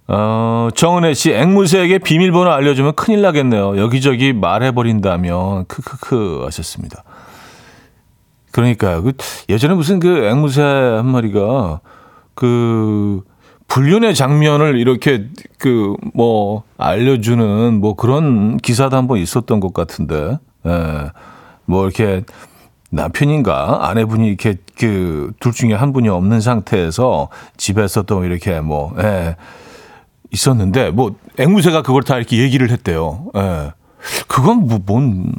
어, 0.09 0.69
정은혜 0.75 1.13
씨, 1.13 1.33
앵무새에게 1.33 1.99
비밀번호 1.99 2.51
알려주면 2.51 2.95
큰일 2.95 3.21
나겠네요. 3.21 3.77
여기저기 3.79 4.33
말해버린다면, 4.33 5.67
크크크 5.67 6.43
하셨습니다. 6.47 7.05
그러니까요. 8.53 9.03
그 9.03 9.13
예전에 9.51 9.75
무슨 9.75 10.01
그 10.01 10.25
앵무새 10.25 10.63
한 10.63 11.07
마리가 11.07 11.81
그 12.35 13.21
불륜의 13.69 14.15
장면을 14.15 14.79
이렇게 14.79 15.27
그 15.59 15.95
뭐 16.15 16.63
알려주는 16.79 17.75
뭐 17.81 17.95
그런 17.95 18.57
기사도 18.57 18.97
한번 18.97 19.19
있었던 19.19 19.61
것 19.61 19.75
같은데, 19.75 20.39
예. 20.67 21.11
뭐 21.67 21.85
이렇게 21.85 22.25
남편인가 22.91 23.89
아내분이 23.91 24.27
이렇게 24.27 24.57
그 24.79 25.33
둘 25.39 25.53
중에 25.53 25.75
한 25.75 25.93
분이 25.93 26.09
없는 26.09 26.41
상태에서 26.41 27.29
집에서 27.59 28.03
또 28.03 28.25
이렇게 28.25 28.61
뭐, 28.61 28.95
예. 28.99 29.37
있었는데 30.31 30.91
뭐 30.91 31.15
앵무새가 31.39 31.83
그걸 31.83 32.03
다 32.03 32.17
이렇게 32.17 32.39
얘기를 32.39 32.71
했대요. 32.71 33.27
예. 33.37 33.73
그건 34.29 34.67
뭐 34.69 34.79
뭔 34.79 35.33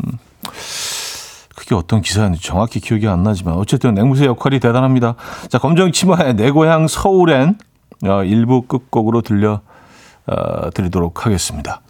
그게 1.55 1.75
어떤 1.75 2.01
기사였는지 2.01 2.43
정확히 2.43 2.79
기억이 2.79 3.07
안 3.07 3.23
나지만 3.23 3.55
어쨌든 3.55 3.97
앵무새 3.97 4.25
역할이 4.25 4.59
대단합니다. 4.59 5.15
자 5.49 5.59
검정 5.59 5.91
치마의 5.91 6.35
내 6.35 6.51
고향 6.51 6.87
서울엔 6.87 7.57
어, 8.05 8.23
일부 8.23 8.61
끝곡으로 8.63 9.21
들려 9.21 9.61
어, 10.25 10.69
드리도록 10.71 11.25
하겠습니다. 11.25 11.81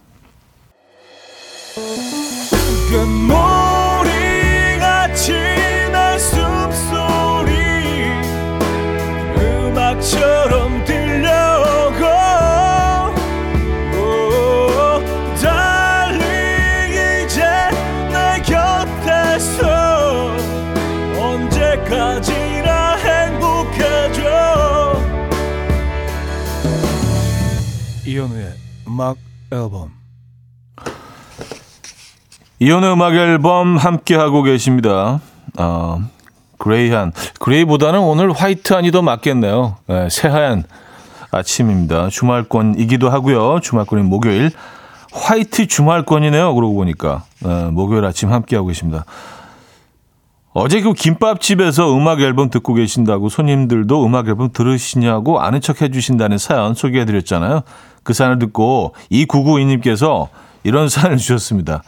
음악 29.00 29.16
앨범 29.54 29.92
이현우의 32.60 32.94
음악 32.94 33.16
앨범 33.16 33.78
함께 33.78 34.16
하고 34.16 34.44
계십니다. 34.44 35.22
어, 35.58 36.02
그레이한. 36.58 37.14
그레이보다는 37.40 38.02
오늘 38.02 38.34
화이트한이 38.34 38.92
더 38.92 39.02
맞겠네요. 39.02 39.78
네, 39.88 40.10
새하얀 40.10 40.66
아침입니다. 41.32 42.10
주말권이기도 42.10 43.10
하고요. 43.10 43.62
주말권인 43.62 44.04
목요일. 44.04 44.52
화이트 45.14 45.68
주말권이네요. 45.68 46.54
그러고 46.54 46.76
보니까. 46.76 47.24
네, 47.40 47.70
목요일 47.72 48.04
아침 48.04 48.34
함께 48.34 48.58
하고 48.58 48.68
계십니다. 48.68 49.06
어제 50.52 50.82
그 50.82 50.92
김밥집에서 50.92 51.96
음악 51.96 52.20
앨범 52.20 52.50
듣고 52.50 52.74
계신다고 52.74 53.30
손님들도 53.30 54.06
음악 54.06 54.28
앨범 54.28 54.52
들으시냐고 54.52 55.40
아는 55.40 55.62
척 55.62 55.82
해주신다는 55.82 56.38
사연 56.38 56.74
소개해드렸잖아요. 56.74 57.62
그 58.04 58.14
사연을 58.14 58.40
듣고 58.40 58.94
이구구이님께서 59.10 60.30
이런 60.64 60.90
사연을 60.90 61.18
주셨습니다. 61.18 61.84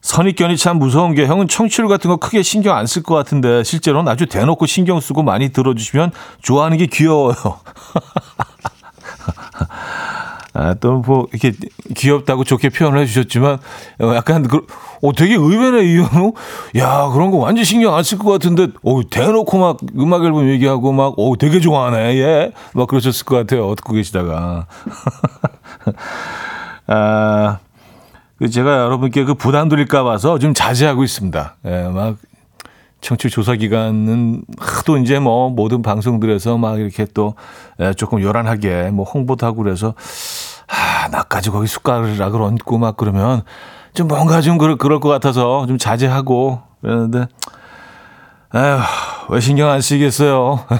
선입견이 0.00 0.56
참 0.56 0.78
무서운 0.78 1.14
게 1.14 1.26
형은 1.26 1.48
청취율 1.48 1.88
같은 1.88 2.08
거 2.08 2.16
크게 2.16 2.42
신경 2.42 2.76
안 2.76 2.86
쓸 2.86 3.02
것 3.02 3.14
같은데 3.14 3.62
실제로는 3.64 4.10
아주 4.10 4.26
대놓고 4.26 4.66
신경 4.66 5.00
쓰고 5.00 5.22
많이 5.22 5.50
들어주시면 5.50 6.12
좋아하는 6.40 6.78
게 6.78 6.86
귀여워요. 6.86 7.34
아, 10.60 10.74
또 10.74 11.00
뭐 11.06 11.28
이렇게 11.32 11.52
귀엽다고 11.94 12.42
좋게 12.42 12.70
표현을 12.70 13.00
해주셨지만 13.02 13.58
어, 14.00 14.14
약간 14.16 14.42
그, 14.48 14.66
어, 15.02 15.12
되게 15.12 15.34
의외네 15.36 15.84
이현우. 15.84 16.32
야 16.76 17.08
그런 17.12 17.30
거 17.30 17.36
완전 17.36 17.64
신경 17.64 17.94
안 17.94 18.02
쓸 18.02 18.18
것 18.18 18.32
같은데, 18.32 18.66
어 18.82 19.00
대놓고 19.08 19.56
막 19.58 19.76
음악 19.96 20.24
앨범 20.24 20.48
얘기하고 20.50 20.90
막, 20.92 21.14
어 21.16 21.34
되게 21.38 21.60
좋아하네 21.60 22.16
예, 22.18 22.52
막 22.74 22.88
그러셨을 22.88 23.24
것 23.24 23.36
같아요. 23.36 23.72
듣고 23.76 23.92
계시다가. 23.92 24.66
아, 26.86 27.58
그 28.38 28.48
제가 28.50 28.78
여러분께 28.84 29.24
그 29.24 29.34
부담 29.34 29.68
드릴까 29.68 30.04
봐서 30.04 30.38
좀 30.38 30.54
자제하고 30.54 31.04
있습니다. 31.04 31.56
예, 31.66 31.82
막 31.88 32.16
청취 33.00 33.30
조사 33.30 33.54
기간은 33.54 34.42
하도 34.58 34.98
이제 34.98 35.20
뭐 35.20 35.50
모든 35.50 35.82
방송들에서 35.82 36.58
막 36.58 36.80
이렇게 36.80 37.06
또 37.14 37.34
예, 37.80 37.92
조금 37.94 38.20
요란하게 38.20 38.90
뭐 38.90 39.04
홍보도 39.04 39.46
하고 39.46 39.62
그래서 39.62 39.94
아, 40.68 41.08
나까지 41.08 41.50
거기 41.50 41.66
숟가락을 41.66 42.42
얹고 42.42 42.78
막 42.78 42.96
그러면 42.96 43.42
좀 43.94 44.08
뭔가 44.08 44.40
좀 44.40 44.58
그럴, 44.58 44.76
그럴 44.76 45.00
것 45.00 45.08
같아서 45.08 45.66
좀 45.66 45.78
자제하고 45.78 46.62
그러는데 46.80 47.26
에휴, 48.54 48.78
왜 49.30 49.40
신경 49.40 49.70
안 49.70 49.80
쓰겠어요? 49.80 50.64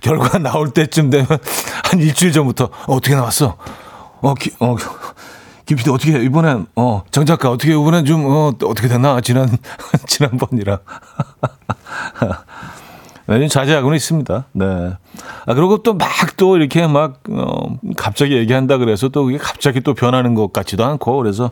결과 0.00 0.38
나올 0.38 0.70
때쯤 0.70 1.10
되면 1.10 1.26
한 1.84 2.00
일주일 2.00 2.32
전부터 2.32 2.64
어, 2.66 2.94
어떻게 2.94 3.14
나왔어? 3.14 3.56
어, 4.20 4.34
기, 4.34 4.52
어, 4.60 4.76
김PD 5.66 5.90
어떻게 5.90 6.12
해? 6.12 6.22
이번엔 6.22 6.66
어, 6.76 7.02
정 7.10 7.26
작가 7.26 7.50
어떻게 7.50 7.72
이번엔 7.72 8.04
좀 8.04 8.24
어, 8.26 8.48
어떻게 8.48 8.86
됐나? 8.86 9.20
지난 9.20 9.48
지난번이 10.06 10.62
라. 13.26 13.38
네, 13.38 13.48
자제하고는 13.48 13.96
있습니다. 13.96 14.44
네. 14.52 14.92
아, 15.46 15.54
그리고 15.54 15.82
또 15.82 15.94
막 15.94 16.36
또 16.36 16.56
이렇게 16.56 16.86
막, 16.86 17.20
어, 17.30 17.76
갑자기 17.96 18.36
얘기한다 18.36 18.76
그래서 18.78 19.08
또 19.08 19.24
그게 19.24 19.38
갑자기 19.38 19.80
또 19.80 19.94
변하는 19.94 20.34
것 20.34 20.52
같지도 20.52 20.84
않고 20.84 21.16
그래서, 21.16 21.50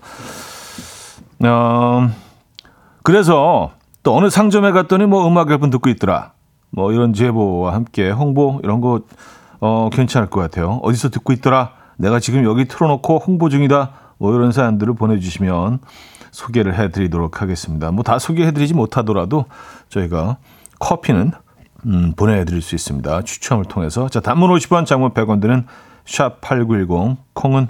어, 1.44 2.10
그래서 3.02 3.72
또 4.02 4.16
어느 4.16 4.28
상점에 4.30 4.72
갔더니 4.72 5.06
뭐 5.06 5.26
음악 5.26 5.50
앨범 5.50 5.70
듣고 5.70 5.88
있더라. 5.90 6.32
뭐 6.70 6.92
이런 6.92 7.12
제보와 7.12 7.72
함께 7.74 8.10
홍보 8.10 8.60
이런 8.62 8.80
거, 8.80 9.00
어, 9.60 9.88
괜찮을 9.92 10.28
것 10.28 10.40
같아요. 10.40 10.80
어디서 10.82 11.10
듣고 11.10 11.32
있더라. 11.32 11.72
내가 11.96 12.18
지금 12.20 12.44
여기 12.44 12.66
틀어놓고 12.66 13.18
홍보 13.18 13.48
중이다. 13.48 13.90
뭐 14.18 14.34
이런 14.34 14.52
사연들을 14.52 14.94
보내주시면 14.94 15.78
소개를 16.32 16.78
해드리도록 16.78 17.40
하겠습니다. 17.40 17.90
뭐 17.92 18.02
다 18.02 18.18
소개해드리지 18.18 18.74
못하더라도 18.74 19.46
저희가 19.88 20.36
커피는 20.80 21.32
음, 21.86 22.12
보내드릴 22.16 22.62
수 22.62 22.74
있습니다. 22.74 23.22
추첨을 23.22 23.64
통해서. 23.64 24.08
자, 24.08 24.20
단문 24.20 24.50
50원, 24.50 24.86
장문 24.86 25.10
100원 25.12 25.40
드는 25.40 25.66
샵8910, 26.06 27.16
콩은 27.34 27.68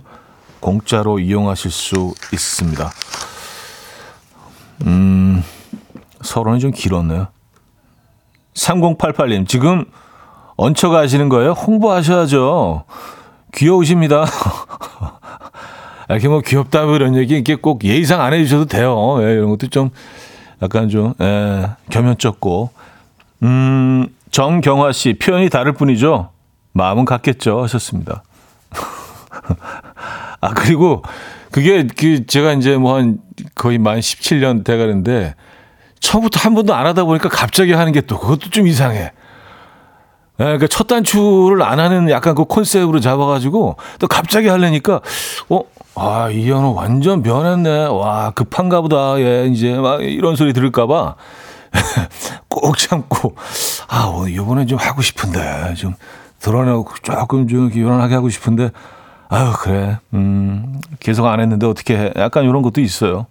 공짜로 0.61 1.18
이용하실 1.18 1.70
수 1.70 2.14
있습니다. 2.33 2.90
음, 4.87 5.42
서론이 6.22 6.61
좀 6.61 6.70
길었네요. 6.70 7.29
3088님, 8.55 9.48
지금 9.48 9.85
얹혀가 10.57 10.98
하시는 10.98 11.29
거예요? 11.29 11.53
홍보하셔야죠. 11.53 12.85
귀여우십니다. 13.55 14.24
이렇게 16.09 16.29
뭐 16.29 16.40
귀엽다 16.40 16.85
뭐 16.85 16.96
이런 16.96 17.16
얘기 17.16 17.35
이렇게 17.35 17.57
꼭 17.57 17.85
예의상 17.85 18.20
안 18.20 18.33
해주셔도 18.33 18.66
돼요. 18.66 19.16
예, 19.20 19.33
이런 19.33 19.48
것도 19.50 19.68
좀 19.68 19.90
약간 20.62 20.88
좀 20.88 21.14
예, 21.20 21.70
겸연쩍고 21.90 22.70
음, 23.44 24.07
정경화 24.30 24.92
씨, 24.92 25.14
표현이 25.14 25.50
다를 25.50 25.72
뿐이죠. 25.72 26.30
마음은 26.72 27.04
같겠죠. 27.04 27.62
하셨습니다. 27.62 28.22
아, 30.40 30.54
그리고 30.54 31.02
그게 31.50 31.87
그 31.87 32.26
제가 32.26 32.52
이제 32.54 32.76
뭐 32.76 32.96
한 32.96 33.18
거의 33.54 33.78
만 33.78 34.00
17년 34.00 34.64
돼 34.64 34.76
가는데 34.76 35.35
처음부터 36.00 36.40
한 36.40 36.54
번도 36.54 36.74
안 36.74 36.87
하다 36.87 37.04
보니까 37.04 37.28
갑자기 37.28 37.72
하는 37.72 37.92
게 37.92 38.00
또 38.02 38.18
그것도 38.18 38.50
좀 38.50 38.66
이상해. 38.66 39.12
예, 40.40 40.44
그러니까 40.44 40.66
첫 40.66 40.88
단추를 40.88 41.62
안 41.62 41.78
하는 41.78 42.11
약간 42.11 42.35
그 42.35 42.44
컨셉으로 42.44 42.98
잡아가지고 42.98 43.76
또 44.00 44.09
갑자기 44.09 44.48
하려니까 44.48 45.00
어, 45.48 45.61
아, 45.94 46.28
이현우 46.28 46.74
완전 46.74 47.22
변했네. 47.22 47.87
와, 47.87 48.33
급한가 48.33 48.80
보다. 48.80 49.18
예, 49.20 49.46
이제 49.46 49.74
막 49.76 50.02
이런 50.02 50.35
소리 50.35 50.52
들을까봐 50.52 51.14
꼭 52.49 52.79
참고, 52.79 53.35
아, 53.89 54.05
오늘 54.07 54.33
이번엔 54.33 54.67
좀 54.67 54.79
하고 54.79 55.03
싶은데, 55.03 55.75
좀 55.75 55.95
드러내고 56.39 56.87
조금 57.03 57.49
좀 57.49 57.71
유연하게 57.73 58.15
하고 58.15 58.29
싶은데, 58.29 58.71
아유, 59.29 59.53
그래. 59.59 59.99
음, 60.13 60.81
계속 61.01 61.27
안 61.27 61.41
했는데 61.41 61.67
어떻게 61.67 61.99
해. 61.99 62.13
약간 62.17 62.45
이런 62.45 62.63
것도 62.63 62.81
있어요. 62.81 63.27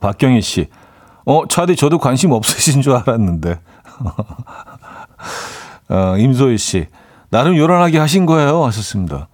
박경희 0.00 0.42
씨. 0.42 0.68
어, 1.24 1.46
차디 1.48 1.76
저도 1.76 1.98
관심 1.98 2.32
없으신 2.32 2.82
줄 2.82 2.94
알았는데. 2.94 3.58
어, 5.88 6.16
임소희 6.18 6.58
씨. 6.58 6.88
나름 7.30 7.56
요란하게 7.56 7.98
하신 7.98 8.26
거예요. 8.26 8.64
하셨습니다. 8.64 9.28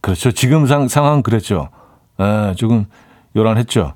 그렇죠. 0.00 0.32
지금 0.32 0.66
상, 0.66 0.88
상황 0.88 1.22
그랬죠. 1.22 1.70
에, 2.20 2.54
조금 2.54 2.86
요란했죠. 3.34 3.94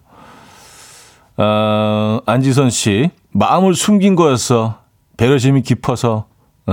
어, 1.41 2.21
안지선 2.27 2.69
씨. 2.69 3.11
마음을 3.33 3.75
숨긴 3.75 4.15
거였어. 4.15 4.79
배려심이 5.17 5.63
깊어서. 5.63 6.27
에. 6.69 6.73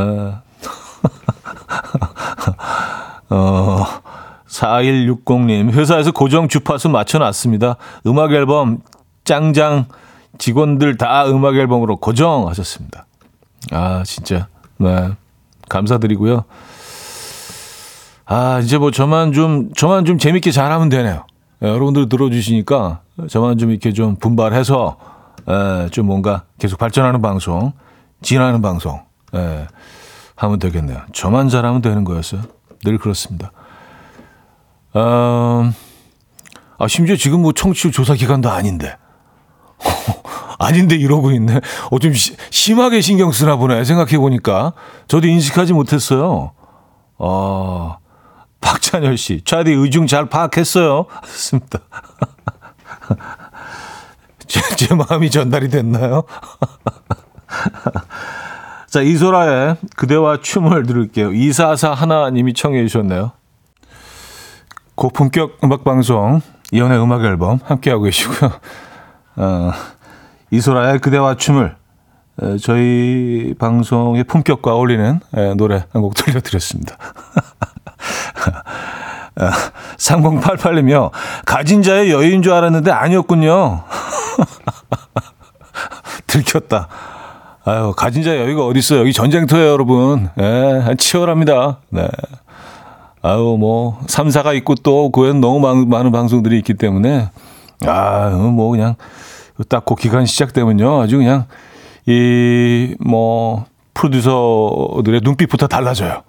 어, 3.29 3.85
4160님. 4.47 5.71
회사에서 5.71 6.11
고정 6.11 6.49
주파수 6.49 6.89
맞춰놨습니다. 6.89 7.77
음악 8.07 8.33
앨범 8.33 8.79
짱짱 9.23 9.85
직원들 10.37 10.97
다 10.97 11.25
음악 11.27 11.55
앨범으로 11.55 11.95
고정하셨습니다. 11.97 13.05
아, 13.71 14.03
진짜. 14.05 14.47
네. 14.77 15.11
감사드리고요. 15.69 16.43
아, 18.25 18.59
이제 18.59 18.77
뭐 18.77 18.91
저만 18.91 19.31
좀, 19.31 19.69
저만 19.75 20.03
좀 20.03 20.17
재밌게 20.17 20.51
잘하면 20.51 20.89
되네요. 20.89 21.25
예, 21.63 21.67
여러분들 21.67 22.09
들어주시니까 22.09 22.99
저만 23.29 23.57
좀 23.57 23.71
이렇게 23.71 23.93
좀 23.93 24.15
분발해서, 24.15 24.97
예, 25.49 25.89
좀 25.89 26.05
뭔가 26.05 26.43
계속 26.59 26.77
발전하는 26.77 27.21
방송, 27.21 27.73
진하는 28.21 28.61
방송, 28.61 29.01
예, 29.33 29.67
하면 30.35 30.59
되겠네요. 30.59 31.01
저만 31.13 31.49
잘하면 31.49 31.81
되는 31.81 32.03
거였어요. 32.03 32.41
늘 32.83 32.97
그렇습니다. 32.97 33.51
음, 34.95 35.73
아, 36.77 36.87
심지어 36.87 37.15
지금 37.15 37.41
뭐 37.41 37.51
청취율 37.51 37.91
조사 37.91 38.13
기간도 38.13 38.49
아닌데. 38.49 38.95
아닌데 40.59 40.95
이러고 40.95 41.31
있네. 41.31 41.59
어, 41.91 41.99
좀 41.99 42.13
시, 42.13 42.35
심하게 42.49 43.01
신경 43.01 43.31
쓰나 43.31 43.55
보네. 43.57 43.83
생각해 43.83 44.17
보니까. 44.17 44.73
저도 45.07 45.27
인식하지 45.27 45.73
못했어요. 45.73 46.51
아, 47.19 47.97
박찬열 48.61 49.17
씨. 49.17 49.41
차디 49.43 49.71
의중 49.71 50.07
잘 50.07 50.29
파악했어요. 50.29 51.05
하셨습니다. 51.21 51.79
제, 54.47 54.61
제 54.75 54.95
마음이 54.95 55.29
전달이 55.29 55.69
됐나요? 55.69 56.23
자, 58.87 59.01
이소라의 59.01 59.77
그대와 59.95 60.39
춤을 60.41 60.85
들을게요. 60.85 61.33
244 61.33 61.93
하나님이 61.93 62.53
청해 62.53 62.85
주셨네요. 62.87 63.31
고품격 64.95 65.59
음악방송, 65.63 66.41
이연의 66.71 67.01
음악 67.01 67.23
앨범 67.23 67.59
함께하고 67.63 68.03
계시고요. 68.03 68.51
어, 69.37 69.71
이소라의 70.51 70.99
그대와 70.99 71.35
춤을 71.35 71.75
에, 72.41 72.57
저희 72.57 73.53
방송의 73.59 74.23
품격과 74.23 74.73
어울리는 74.73 75.19
에, 75.35 75.53
노래 75.55 75.83
한 75.91 76.01
곡 76.01 76.13
들려드렸습니다. 76.15 76.95
3088이며 79.97 81.11
가진 81.45 81.81
자의 81.81 82.11
여유인 82.11 82.41
줄 82.41 82.53
알았는데 82.53 82.91
아니었군요. 82.91 83.83
들켰다. 86.27 86.87
아유, 87.65 87.93
가진 87.95 88.23
자 88.23 88.37
여기가 88.39 88.65
어딨어요. 88.65 89.01
여기 89.01 89.11
전쟁터예요, 89.13 89.67
여러분. 89.67 90.29
예, 90.39 90.95
치열합니다. 90.97 91.79
네. 91.89 92.07
아유, 93.21 93.57
뭐, 93.59 93.99
3사가 94.07 94.55
있고 94.57 94.75
또, 94.75 95.11
그외엔 95.11 95.41
너무 95.41 95.59
많은, 95.59 95.89
많은 95.89 96.11
방송들이 96.13 96.57
있기 96.59 96.75
때문에, 96.75 97.29
아, 97.85 98.29
뭐, 98.29 98.69
그냥, 98.71 98.95
딱 99.67 99.83
그 99.85 99.95
기간 99.95 100.25
시작되면요. 100.25 101.01
아주 101.01 101.17
그냥, 101.17 101.45
이, 102.05 102.95
뭐, 103.05 103.65
프로듀서들의 103.95 105.21
눈빛부터 105.23 105.67
달라져요. 105.67 106.21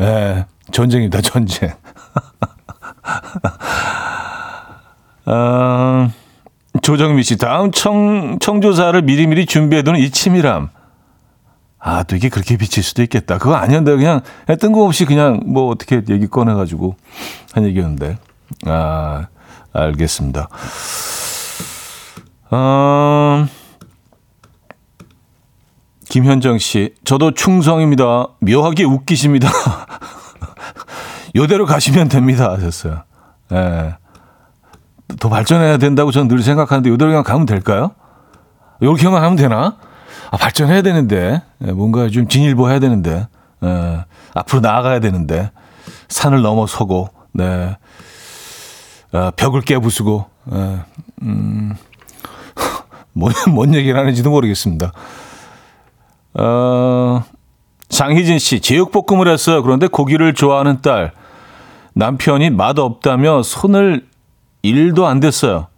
예, 0.00 0.44
전쟁이다, 0.70 1.22
전쟁. 1.22 1.72
아, 5.26 6.10
조정미 6.82 7.22
씨, 7.22 7.36
다음 7.36 7.70
청, 7.70 8.38
청조사를 8.40 9.00
미리미리 9.02 9.46
준비해두는 9.46 10.00
이 10.00 10.10
치밀함. 10.10 10.70
아, 11.78 12.02
또 12.04 12.16
이게 12.16 12.30
그렇게 12.30 12.56
비칠 12.56 12.82
수도 12.82 13.02
있겠다. 13.02 13.38
그거 13.38 13.54
아니었는데, 13.54 13.96
그냥, 13.96 14.22
그냥 14.46 14.58
뜬금없이 14.58 15.04
그냥 15.04 15.40
뭐 15.46 15.68
어떻게 15.68 16.02
얘기 16.08 16.26
꺼내가지고 16.26 16.96
한 17.52 17.64
얘기였는데. 17.64 18.18
아, 18.66 19.26
알겠습니다. 19.72 20.48
음, 22.52 23.48
김현정 26.08 26.58
씨, 26.58 26.94
저도 27.04 27.32
충성입니다. 27.32 28.28
묘하게 28.40 28.84
웃기십니다. 28.84 29.50
요대로 31.36 31.66
가시면 31.66 32.08
됩니다. 32.08 32.52
하셨어요. 32.52 33.02
예. 33.52 33.96
더 35.20 35.28
발전해야 35.28 35.76
된다고 35.76 36.10
저는 36.10 36.28
늘 36.28 36.42
생각하는데 36.42 36.88
요대로 36.90 37.10
그냥 37.10 37.24
가면 37.24 37.46
될까요? 37.46 37.92
이렇게만 38.80 39.22
하면 39.22 39.36
되나? 39.36 39.76
아, 40.30 40.36
발전해야 40.36 40.82
되는데 40.82 41.42
예, 41.64 41.72
뭔가 41.72 42.08
좀 42.08 42.28
진일보 42.28 42.70
해야 42.70 42.78
되는데 42.78 43.28
예, 43.62 44.04
앞으로 44.34 44.60
나아가야 44.60 45.00
되는데 45.00 45.50
산을 46.08 46.42
넘어서고 46.42 47.10
네 47.32 47.76
아, 49.12 49.30
벽을 49.36 49.60
깨부수고 49.60 50.26
예, 50.52 50.80
음, 51.22 51.74
뭔, 53.12 53.32
뭔 53.50 53.74
얘기를 53.74 53.98
하는지도 53.98 54.30
모르겠습니다. 54.30 54.92
어, 56.34 57.24
장희진 57.88 58.38
씨 58.38 58.60
제육볶음을 58.60 59.28
했어요. 59.28 59.62
그런데 59.62 59.86
고기를 59.86 60.34
좋아하는 60.34 60.82
딸 60.82 61.12
남편이 61.94 62.50
맛 62.50 62.78
없다며 62.78 63.42
손을 63.42 64.06
일도 64.62 65.06
안 65.06 65.20
됐어요. 65.20 65.68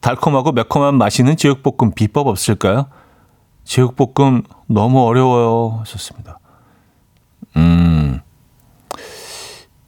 달콤하고 0.00 0.52
매콤한 0.52 0.96
맛있는 0.96 1.36
제육볶음 1.36 1.92
비법 1.94 2.26
없을까요? 2.28 2.86
제육볶음 3.64 4.42
너무 4.66 5.04
어려워요. 5.06 5.78
하셨습니다. 5.80 6.38
음, 7.56 8.20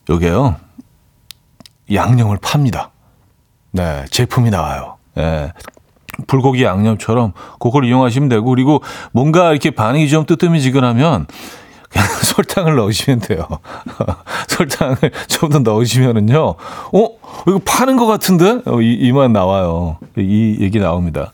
요게요. 0.09 0.57
양념을 1.93 2.39
팝니다. 2.39 2.91
네, 3.73 4.07
제품이 4.11 4.51
나와요. 4.51 4.97
네, 5.15 5.53
불고기 6.27 6.65
양념처럼 6.65 7.33
그걸 7.61 7.85
이용하시면 7.85 8.29
되고 8.29 8.47
그리고 8.47 8.83
뭔가 9.13 9.51
이렇게 9.51 9.71
반응이 9.71 10.09
좀 10.09 10.25
뜨뜻미지근하면 10.25 11.27
그냥 11.27 11.27
설탕을 12.23 12.77
넣으시면 12.77 13.21
돼요. 13.21 13.47
설탕을 14.49 14.97
좀 15.29 15.51
더 15.51 15.59
넣으시면은요. 15.61 16.41
어? 16.45 17.09
이거 17.49 17.61
파는 17.65 17.97
것 17.97 18.07
같은데? 18.07 18.61
어, 18.67 18.81
이, 18.81 18.95
이만 18.95 19.33
나와요. 19.33 19.99
이 20.17 20.57
얘기 20.61 20.79
나옵니다. 20.79 21.33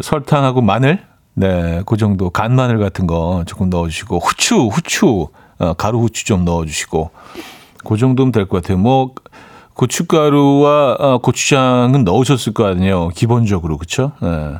설탕하고 0.00 0.60
마늘, 0.62 1.02
네, 1.34 1.82
그 1.86 1.96
정도 1.96 2.30
간 2.30 2.54
마늘 2.54 2.78
같은 2.78 3.06
거 3.06 3.42
조금 3.46 3.68
넣어주시고 3.70 4.18
후추, 4.18 4.68
후추, 4.68 5.28
어, 5.58 5.72
가루 5.74 6.00
후추 6.00 6.24
좀 6.24 6.44
넣어주시고 6.44 7.10
그 7.84 7.96
정도면 7.96 8.32
될 8.32 8.46
것 8.46 8.62
같아요. 8.62 8.78
뭐 8.78 9.12
고춧가루와 9.74 10.96
어, 10.98 11.18
고추장은 11.18 12.04
넣으셨을 12.04 12.52
거 12.54 12.66
아니에요. 12.66 13.08
기본적으로 13.08 13.76
그렇죠? 13.78 14.12
네. 14.20 14.54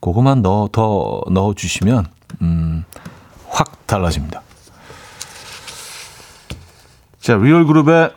그거만 0.00 0.42
넣어 0.42 0.68
더 0.70 1.22
넣어주시면 1.30 2.06
음, 2.42 2.84
확 3.54 3.86
달라집니다. 3.86 4.42
자, 7.20 7.36
리얼 7.36 7.64
그룹의 7.64 8.12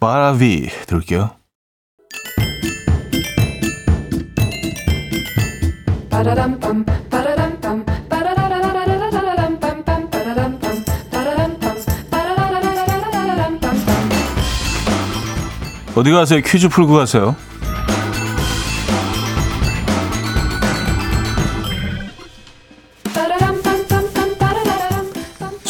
바라비 0.00 0.68
들을게요. 0.86 1.30
어디 15.94 16.10
가세요? 16.10 16.40
퀴즈 16.42 16.68
풀고 16.68 16.94
가세요. 16.94 17.36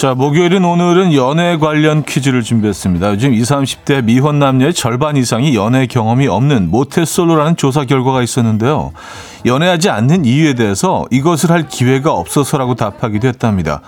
자, 0.01 0.15
목요일은 0.15 0.65
오늘은 0.65 1.13
연애 1.13 1.59
관련 1.59 2.03
퀴즈를 2.03 2.43
준비했습니다. 2.43 3.11
요즘 3.11 3.35
20, 3.35 3.45
30대 3.55 4.03
미혼 4.03 4.39
남녀의 4.39 4.73
절반 4.73 5.19
이상이 5.19 5.55
연애 5.55 5.87
경험이 5.87 6.27
없는 6.27 6.71
모태솔로라는 6.71 7.57
조사 7.57 7.85
결과가 7.85 8.23
있었는데요. 8.23 8.93
연애하지 9.45 9.91
않는 9.91 10.25
이유에 10.25 10.55
대해서 10.55 11.05
이것을 11.11 11.51
할 11.51 11.69
기회가 11.69 12.15
없어서라고 12.15 12.77
답하기도 12.77 13.29
했답니다. 13.29 13.83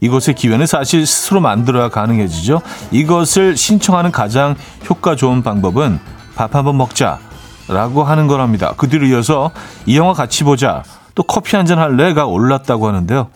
이것의 0.00 0.36
기회는 0.36 0.66
사실 0.66 1.04
스스로 1.04 1.40
만들어야 1.40 1.88
가능해지죠. 1.88 2.62
이것을 2.92 3.56
신청하는 3.56 4.12
가장 4.12 4.54
효과 4.88 5.16
좋은 5.16 5.42
방법은 5.42 5.98
밥 6.36 6.54
한번 6.54 6.76
먹자 6.76 7.18
라고 7.66 8.04
하는 8.04 8.28
거랍니다. 8.28 8.72
그 8.76 8.88
뒤로 8.88 9.04
이어서 9.06 9.50
이 9.84 9.98
영화 9.98 10.12
같이 10.12 10.44
보자, 10.44 10.84
또 11.16 11.24
커피 11.24 11.56
한 11.56 11.66
잔 11.66 11.80
할래가 11.80 12.26
올랐다고 12.26 12.86
하는데요. 12.86 13.30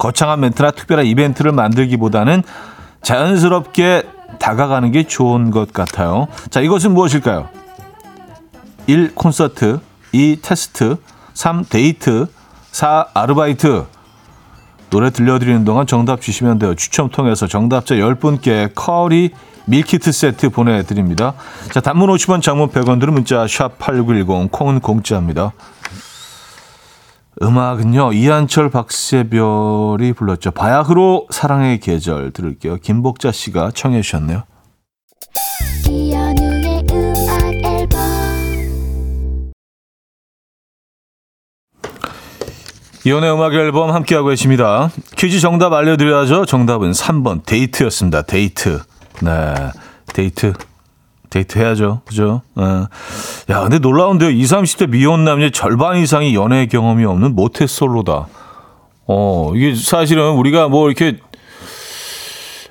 거창한 0.00 0.40
멘트나 0.40 0.70
특별한 0.72 1.06
이벤트를 1.06 1.52
만들기보다는 1.52 2.42
자연스럽게 3.02 4.02
다가가는 4.40 4.90
게 4.92 5.04
좋은 5.04 5.50
것 5.50 5.72
같아요. 5.72 6.26
자, 6.48 6.60
이것은 6.60 6.92
무엇일까요? 6.92 7.48
1. 8.86 9.14
콘서트 9.14 9.78
2. 10.12 10.38
테스트 10.42 10.96
3. 11.34 11.64
데이트 11.68 12.26
4. 12.72 13.08
아르바이트 13.14 13.84
노래 14.88 15.10
들려드리는 15.10 15.64
동안 15.64 15.86
정답 15.86 16.20
주시면 16.20 16.58
돼요. 16.58 16.74
추첨 16.74 17.10
통해서 17.10 17.46
정답자 17.46 17.94
10분께 17.94 18.72
커리 18.74 19.30
밀키트 19.66 20.10
세트 20.10 20.48
보내드립니다. 20.48 21.34
자, 21.72 21.80
단문 21.80 22.08
50원, 22.08 22.42
장문 22.42 22.70
100원 22.70 22.98
들은 22.98 23.12
문자 23.12 23.44
샵8910 23.44 24.50
콩은 24.50 24.80
공짜입니다. 24.80 25.52
음악은요 27.42 28.12
이한철 28.12 28.70
박세별이 28.70 30.12
불렀죠. 30.12 30.50
바야흐로 30.50 31.28
사랑의 31.30 31.80
계절 31.80 32.32
들을게요. 32.32 32.76
김복자 32.76 33.32
씨가 33.32 33.70
청해 33.74 34.02
주셨네요. 34.02 34.44
이현우의 43.06 43.32
음악앨범. 43.32 43.90
함께하고 43.92 44.28
계십니다. 44.28 44.90
퀴즈 45.16 45.40
정답 45.40 45.72
알려드려야죠. 45.72 46.44
정답은 46.44 46.92
3번. 46.92 47.46
데이트였습니다. 47.46 48.22
데이트. 48.22 48.80
네. 49.22 49.54
데이트 50.12 50.52
데이트 51.30 51.58
해야죠. 51.58 52.02
그죠? 52.04 52.42
네. 52.54 52.64
야 53.50 53.60
근데 53.62 53.78
놀라운데요. 53.78 54.30
20, 54.30 54.58
30대 54.58 54.90
미혼 54.90 55.24
남녀 55.24 55.48
절반 55.50 55.96
이상이 55.98 56.34
연애 56.34 56.66
경험이 56.66 57.04
없는 57.04 57.34
모태솔로다. 57.34 58.26
어 59.06 59.52
이게 59.54 59.74
사실은 59.74 60.32
우리가 60.32 60.68
뭐 60.68 60.88
이렇게 60.88 61.18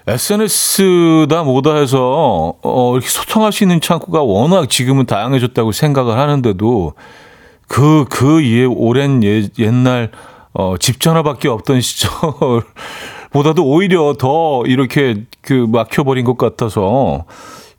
SNS다 0.08 1.44
뭐다 1.44 1.76
해서 1.76 2.56
어, 2.64 2.94
이렇게 2.94 3.08
소통할 3.08 3.52
수 3.52 3.64
있는 3.64 3.80
창구가 3.80 4.24
워낙 4.24 4.70
지금은 4.70 5.06
다양해졌다고 5.06 5.72
생각을 5.72 6.18
하는데도 6.18 6.94
그, 7.68 8.06
그 8.10 8.44
예, 8.46 8.66
오랜 8.66 9.24
예, 9.24 9.48
옛날 9.60 10.10
어, 10.54 10.76
집 10.80 11.00
전화밖에 11.00 11.48
없던 11.48 11.80
시절보다도 11.82 13.64
오히려 13.64 14.16
더 14.18 14.64
이렇게 14.66 15.26
그 15.42 15.68
막혀버린 15.70 16.26
것 16.26 16.38
같아서 16.38 17.26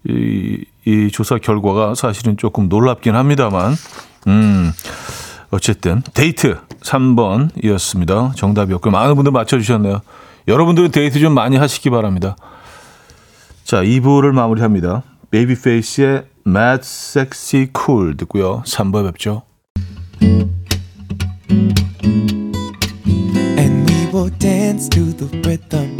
이, 0.09 0.65
이 0.87 1.11
조사 1.13 1.39
결과가 1.39 1.95
사실은 1.95 2.37
조금 2.37 2.69
놀랍긴 2.69 3.15
합니다만, 3.15 3.75
음, 4.27 4.73
어쨌든 5.51 6.03
데이트 6.15 6.57
3번이었습니다. 6.83 8.37
정답이었고 8.37 8.91
많은 8.91 9.15
분들 9.17 9.33
맞춰주셨네요. 9.33 10.01
여러분들은 10.49 10.91
데이트 10.91 11.21
좀 11.21 11.35
많이 11.35 11.57
하시기 11.57 11.91
바랍니다. 11.91 12.37
자, 13.65 13.83
2부를 13.83 14.33
마무리합니다. 14.33 15.03
베이비페이스의 15.31 16.25
Mad 16.47 16.81
Sexy 16.83 17.69
Cool 17.77 18.17
듣고요. 18.17 18.63
3번 18.67 19.07
뵙죠. 19.07 19.43
And 23.59 23.91
we 23.91 24.07
will 24.13 24.31
dance 24.39 24.89
to 24.89 25.13
the 25.17 25.29
rhythm. 25.45 26.00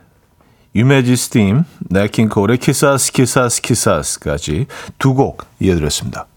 Yumeji's 0.75 1.15
Theme, 1.17 1.65
냇 1.89 2.10
킹 2.10 2.31
콜의 2.31 2.57
Quizás 2.57 3.11
Quizás 3.11 3.61
Quizás까지 3.61 4.67
두 4.97 5.13
곡 5.13 5.45
이어드렸습니다. 5.59 6.27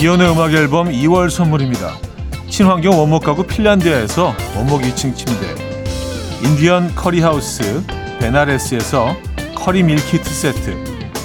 이현우의 0.00 0.30
음악 0.30 0.52
앨범 0.52 0.88
2월 0.90 1.30
선물입니다. 1.30 1.96
친환경 2.48 2.98
원목 2.98 3.24
가구 3.24 3.44
핀란드에서 3.44 4.34
원목 4.56 4.82
2층 4.82 5.16
침대, 5.16 5.54
인디언 6.44 6.94
커리하우스 6.94 7.82
베나레스에서 8.20 9.16
커리 9.56 9.82
밀키트 9.82 10.22
세트, 10.24 10.76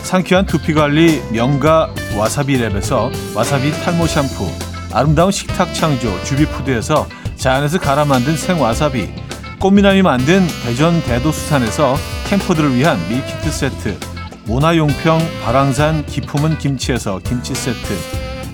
상쾌한 0.04 0.46
두피관리 0.46 1.22
명가 1.32 1.94
와사비랩에서 2.18 3.36
와사비 3.36 3.72
탈모 3.84 4.08
샴푸, 4.08 4.50
아름다운 4.94 5.32
식탁 5.32 5.74
창조 5.74 6.24
주비푸드에서 6.24 7.08
자연에서 7.36 7.80
갈아 7.80 8.06
만든 8.06 8.38
생와사비, 8.38 9.12
꽃미남이 9.60 10.04
만든 10.04 10.46
대전 10.64 11.02
대도수산에서 11.02 11.98
캠퍼들을 12.28 12.76
위한 12.76 13.00
밀키트 13.10 13.52
세트, 13.52 13.98
모나용평 14.46 15.20
발왕산 15.44 16.06
기 16.06 16.19
품은 16.19 16.60
김치에서 16.60 17.20
김치 17.24 17.56
세트, 17.56 17.80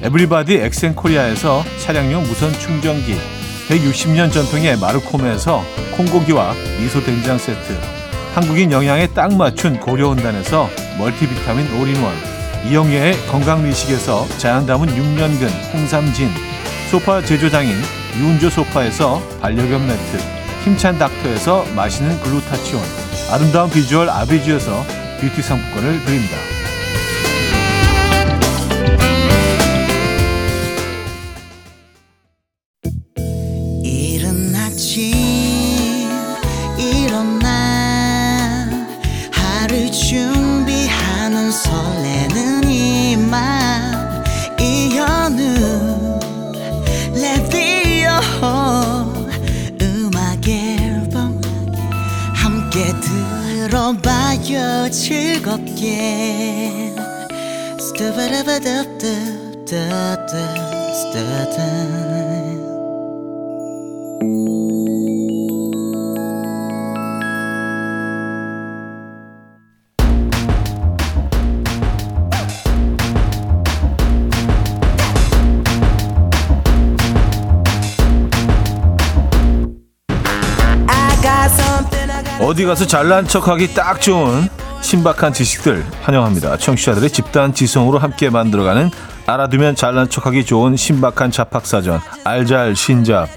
에브리바디 0.02 0.56
엑센코리아에서 0.56 1.65
차량용 1.80 2.23
무선 2.23 2.54
충전기, 2.54 3.17
160년 3.67 4.32
전통의 4.32 4.80
마르코메에서 4.80 5.62
콩고기와 5.97 6.54
미소 6.80 7.04
된장 7.04 7.38
세트, 7.38 7.78
한국인 8.34 8.71
영양에 8.71 9.08
딱 9.08 9.36
맞춘 9.36 9.78
고려은단에서 9.78 10.70
멀티비타민 10.97 11.67
올인원, 11.82 12.38
이영애의 12.65 13.26
건강미식에서 13.28 14.28
자연 14.38 14.65
담은 14.65 14.88
6년근 14.88 15.74
홍삼진, 15.74 16.30
소파 16.91 17.22
제조장인 17.22 17.76
유운조 18.17 18.50
소파에서 18.50 19.22
반려견 19.41 19.88
매트, 19.88 20.17
힘찬 20.65 20.98
닥터에서 20.98 21.65
마시는 21.76 22.19
글루타치온, 22.22 22.82
아름다운 23.32 23.69
비주얼 23.69 24.10
아비주에서 24.10 24.86
뷰티 25.22 25.41
상품권을 25.41 26.06
드립니다. 26.06 26.59
즐겁게. 55.10 56.93
스타바라바답답답답답 57.80 60.30
어디 82.41 82.65
가서 82.65 82.86
잘난 82.86 83.28
척하기 83.28 83.74
딱 83.74 84.02
좋은 84.02 84.50
신박한 84.82 85.34
지식들 85.34 85.86
환영합니다. 86.02 86.58
청취자들의 86.58 87.10
집단 87.12 87.54
지성으로 87.54 88.00
함께 88.00 88.30
만들어가는 88.30 88.89
알아두면 89.28 89.76
잘난 89.76 90.10
척하기 90.10 90.46
좋은 90.46 90.76
신박한 90.76 91.32
잡학사전 91.32 92.00
알잘 92.24 92.76
신잡. 92.76 93.30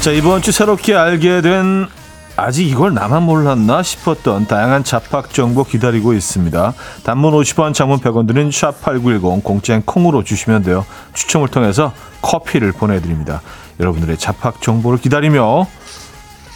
자 0.00 0.10
이번 0.10 0.42
주 0.42 0.52
새롭게 0.52 0.94
알게 0.94 1.40
된 1.40 1.88
아직 2.36 2.68
이걸 2.68 2.94
나만 2.94 3.22
몰랐나 3.22 3.82
싶었던 3.82 4.46
다양한 4.48 4.82
잡학 4.82 5.32
정보 5.32 5.62
기다리고 5.62 6.14
있습니다. 6.14 6.74
단문 7.04 7.32
50원, 7.32 7.74
장문 7.74 8.00
100원 8.00 8.26
드는 8.26 8.50
샵8910 8.50 9.44
공짜인 9.44 9.82
콩으로 9.82 10.24
주시면 10.24 10.62
돼요. 10.64 10.84
추첨을 11.12 11.48
통해서 11.48 11.92
커피를 12.22 12.72
보내드립니다. 12.72 13.40
여러분들의 13.78 14.18
잡학 14.18 14.60
정보를 14.60 14.98
기다리며 15.00 15.66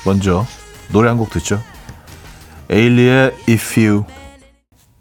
먼저 0.05 0.45
노래 0.91 1.09
한 1.09 1.19
곡 1.19 1.31
듣죠. 1.31 1.63
에일리의 2.71 3.33
If 3.49 3.81
You 3.81 4.05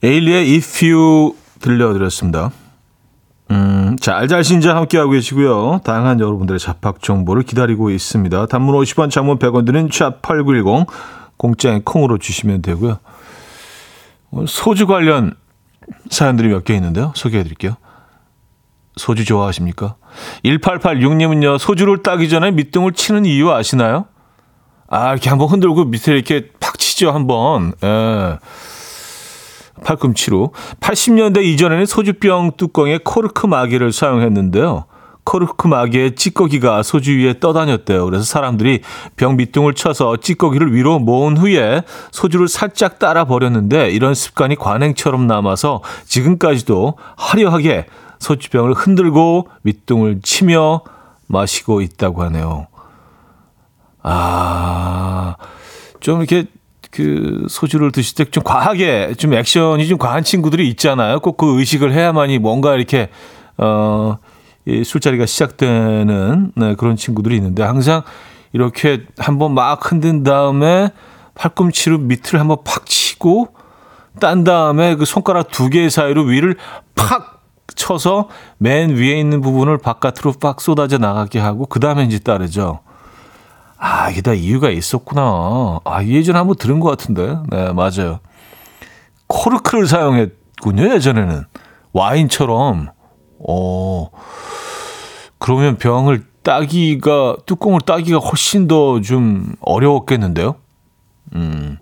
에일리의 0.04 0.56
If 0.56 0.86
You 0.86 1.36
들려드렸습니다. 1.60 2.52
음, 3.52 3.96
자, 4.00 4.18
알잘신자 4.18 4.76
함께하고 4.76 5.12
계시고요. 5.12 5.82
다양한 5.84 6.20
여러분들의 6.20 6.60
잡학 6.60 7.02
정보를 7.02 7.44
기다리고 7.44 7.90
있습니다. 7.90 8.46
단문 8.48 8.76
50원, 8.76 9.10
장문 9.10 9.40
100원 9.40 9.66
드는 9.66 9.90
샵8910 9.90 10.86
공짜인 11.38 11.84
콩으로 11.84 12.18
주시면 12.18 12.62
되고요. 12.62 13.00
소주 14.48 14.88
관련 14.88 15.34
사연들이 16.10 16.50
몇 16.50 16.64
개 16.66 16.74
있는데요. 16.76 17.14
소개해 17.16 17.44
드릴게요. 17.44 17.76
소주 18.98 19.24
좋아하십니까? 19.26 19.96
1886님은요, 20.44 21.58
소주를 21.60 22.04
따기 22.04 22.28
전에 22.30 22.52
밑둥을 22.52 22.92
치는 22.94 23.26
이유 23.26 23.52
아시나요? 23.52 24.06
아, 24.90 25.12
이렇게 25.12 25.30
한번 25.30 25.48
흔들고 25.50 25.86
밑에 25.86 26.14
이렇게 26.14 26.50
팍 26.60 26.78
치죠, 26.80 27.12
한번. 27.12 27.74
예. 27.84 28.40
팔꿈치로 29.84 30.54
80년대 30.80 31.44
이전에는 31.44 31.86
소주병 31.86 32.52
뚜껑에 32.58 33.00
코르크 33.04 33.46
마개를 33.46 33.92
사용했는데요. 33.92 34.86
코르크 35.28 35.68
마개의 35.68 36.16
찌꺼기가 36.16 36.84
소주 36.84 37.12
위에 37.18 37.40
떠다녔대요. 37.42 38.06
그래서 38.06 38.24
사람들이 38.24 38.82
병 39.18 39.36
밑둥을 39.36 39.74
쳐서 39.74 40.16
찌꺼기를 40.16 40.74
위로 40.74 41.00
모은 41.00 41.36
후에 41.36 41.82
소주를 42.12 42.48
살짝 42.48 42.98
따라 42.98 43.26
버렸는데 43.26 43.90
이런 43.92 44.14
습관이 44.14 44.56
관행처럼 44.56 45.28
남아서 45.28 45.82
지금까지도 46.06 46.98
화려하게 47.18 47.88
소주병을 48.20 48.72
흔들고 48.74 49.50
밑둥을 49.64 50.22
치며 50.24 50.82
마시고 51.28 51.82
있다고 51.82 52.24
하네요. 52.24 52.68
아, 54.04 55.36
좀 56.00 56.20
이렇게 56.20 56.46
그 56.92 57.46
소주를 57.50 57.92
드실 57.92 58.16
때 58.16 58.26
좀 58.32 58.44
과하게 58.44 59.14
좀 59.18 59.34
액션이 59.34 59.88
좀 59.88 59.98
과한 59.98 60.24
친구들이 60.24 60.68
있잖아요. 60.70 61.20
꼭 61.20 61.38
그 61.38 61.60
의식을 61.60 61.94
해야만이 61.94 62.40
뭔가 62.40 62.76
이렇게 62.76 63.10
어, 63.58 64.18
이 64.66 64.84
술자리가 64.84 65.26
시작되는 65.26 66.52
네, 66.56 66.76
그런 66.76 66.96
친구들이 66.96 67.36
있는데 67.38 67.64
항상 67.64 68.02
이렇게 68.54 69.06
한번 69.18 69.54
막 69.54 69.92
흔든 69.92 70.24
다음에 70.24 70.92
팔꿈치로 71.36 71.98
밑을 72.00 72.40
한번 72.40 72.58
팍 72.64 72.86
치고 72.86 73.50
딴 74.20 74.44
다음에 74.44 74.96
그 74.96 75.06
손가락 75.06 75.52
두 75.52 75.70
개 75.70 75.90
사이로 75.90 76.24
위를 76.24 76.56
팍 76.96 77.44
쳐서 77.76 78.30
맨 78.58 78.96
위에 78.96 79.20
있는 79.20 79.42
부분을 79.42 79.78
바깥으로 79.78 80.34
팍 80.42 80.62
쏟아져 80.62 80.98
나가게 80.98 81.38
하고 81.40 81.66
그 81.68 81.80
다음에 81.80 82.04
이제 82.06 82.18
따르죠. 82.20 82.80
아, 83.78 84.10
이게 84.10 84.22
다 84.22 84.34
이유가 84.34 84.70
있었구나. 84.70 85.80
아, 85.84 86.04
예전에 86.04 86.38
한번 86.38 86.56
들은 86.58 86.80
것 86.80 86.90
같은데. 86.90 87.38
네, 87.50 87.72
맞아요. 87.74 88.20
코르크를 89.28 89.88
사용했군요, 89.88 90.94
예전에는. 90.96 91.44
와인처럼. 91.94 92.90
어, 93.48 94.10
그러면 95.38 95.78
병을 95.78 96.26
따기가, 96.44 97.36
뚜껑을 97.46 97.82
따기가 97.82 98.18
훨씬 98.20 98.68
더 98.68 99.00
좀 99.02 99.54
어려웠겠는데요? 99.62 100.56
음. 101.36 101.78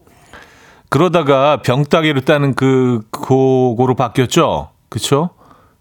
그러다가 0.89 1.61
병 1.61 1.83
따기로 1.83 2.21
따는 2.21 2.53
그, 2.55 3.01
그거로 3.11 3.95
바뀌었죠? 3.95 4.69
그쵸? 4.89 5.29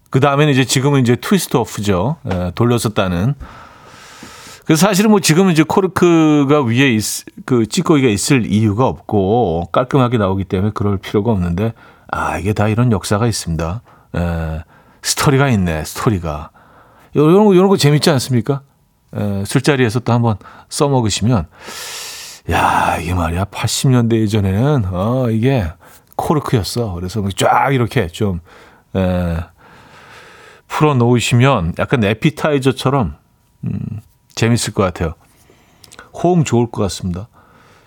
그 0.09 0.19
다음에는 0.19 0.51
이제 0.53 0.63
지금은 0.65 1.01
이제 1.01 1.15
트위스트 1.15 1.57
오프죠. 1.57 2.17
예, 2.31 2.51
돌려서 2.55 2.89
따는. 2.89 3.35
그래서 4.65 4.87
사실은 4.87 5.11
뭐 5.11 5.19
지금은 5.19 5.51
이제 5.53 5.63
코르크가 5.63 6.63
위에 6.63 6.91
있, 6.93 7.03
그 7.45 7.67
찌꺼기가 7.67 8.07
있을 8.07 8.51
이유가 8.51 8.87
없고 8.87 9.69
깔끔하게 9.71 10.17
나오기 10.17 10.45
때문에 10.45 10.71
그럴 10.73 10.97
필요가 10.97 11.31
없는데 11.31 11.73
아 12.11 12.39
이게 12.39 12.51
다 12.53 12.67
이런 12.67 12.91
역사가 12.91 13.27
있습니다. 13.27 13.81
에, 14.15 14.63
스토리가 15.03 15.49
있네 15.49 15.83
스토리가 15.83 16.49
이런 17.13 17.45
거 17.45 17.53
이런 17.53 17.67
거 17.67 17.77
재밌지 17.77 18.09
않습니까? 18.09 18.61
에, 19.15 19.43
술자리에서 19.45 19.99
또 19.99 20.13
한번 20.13 20.37
써먹으시면 20.69 21.45
야 22.51 22.97
이게 22.99 23.13
말이야 23.13 23.45
80년대 23.45 24.23
이전에는 24.23 24.85
어 24.91 25.29
이게 25.29 25.71
코르크였어. 26.15 26.93
그래서 26.93 27.23
쫙 27.37 27.71
이렇게 27.71 28.07
좀 28.07 28.39
에, 28.95 29.37
풀어 30.67 30.95
놓으시면 30.95 31.75
약간 31.77 32.03
에피타이저처럼 32.03 33.15
음, 33.65 34.01
재밌을 34.35 34.73
것 34.73 34.83
같아요. 34.83 35.15
호응 36.13 36.43
좋을 36.43 36.69
것 36.69 36.81
같습니다. 36.83 37.27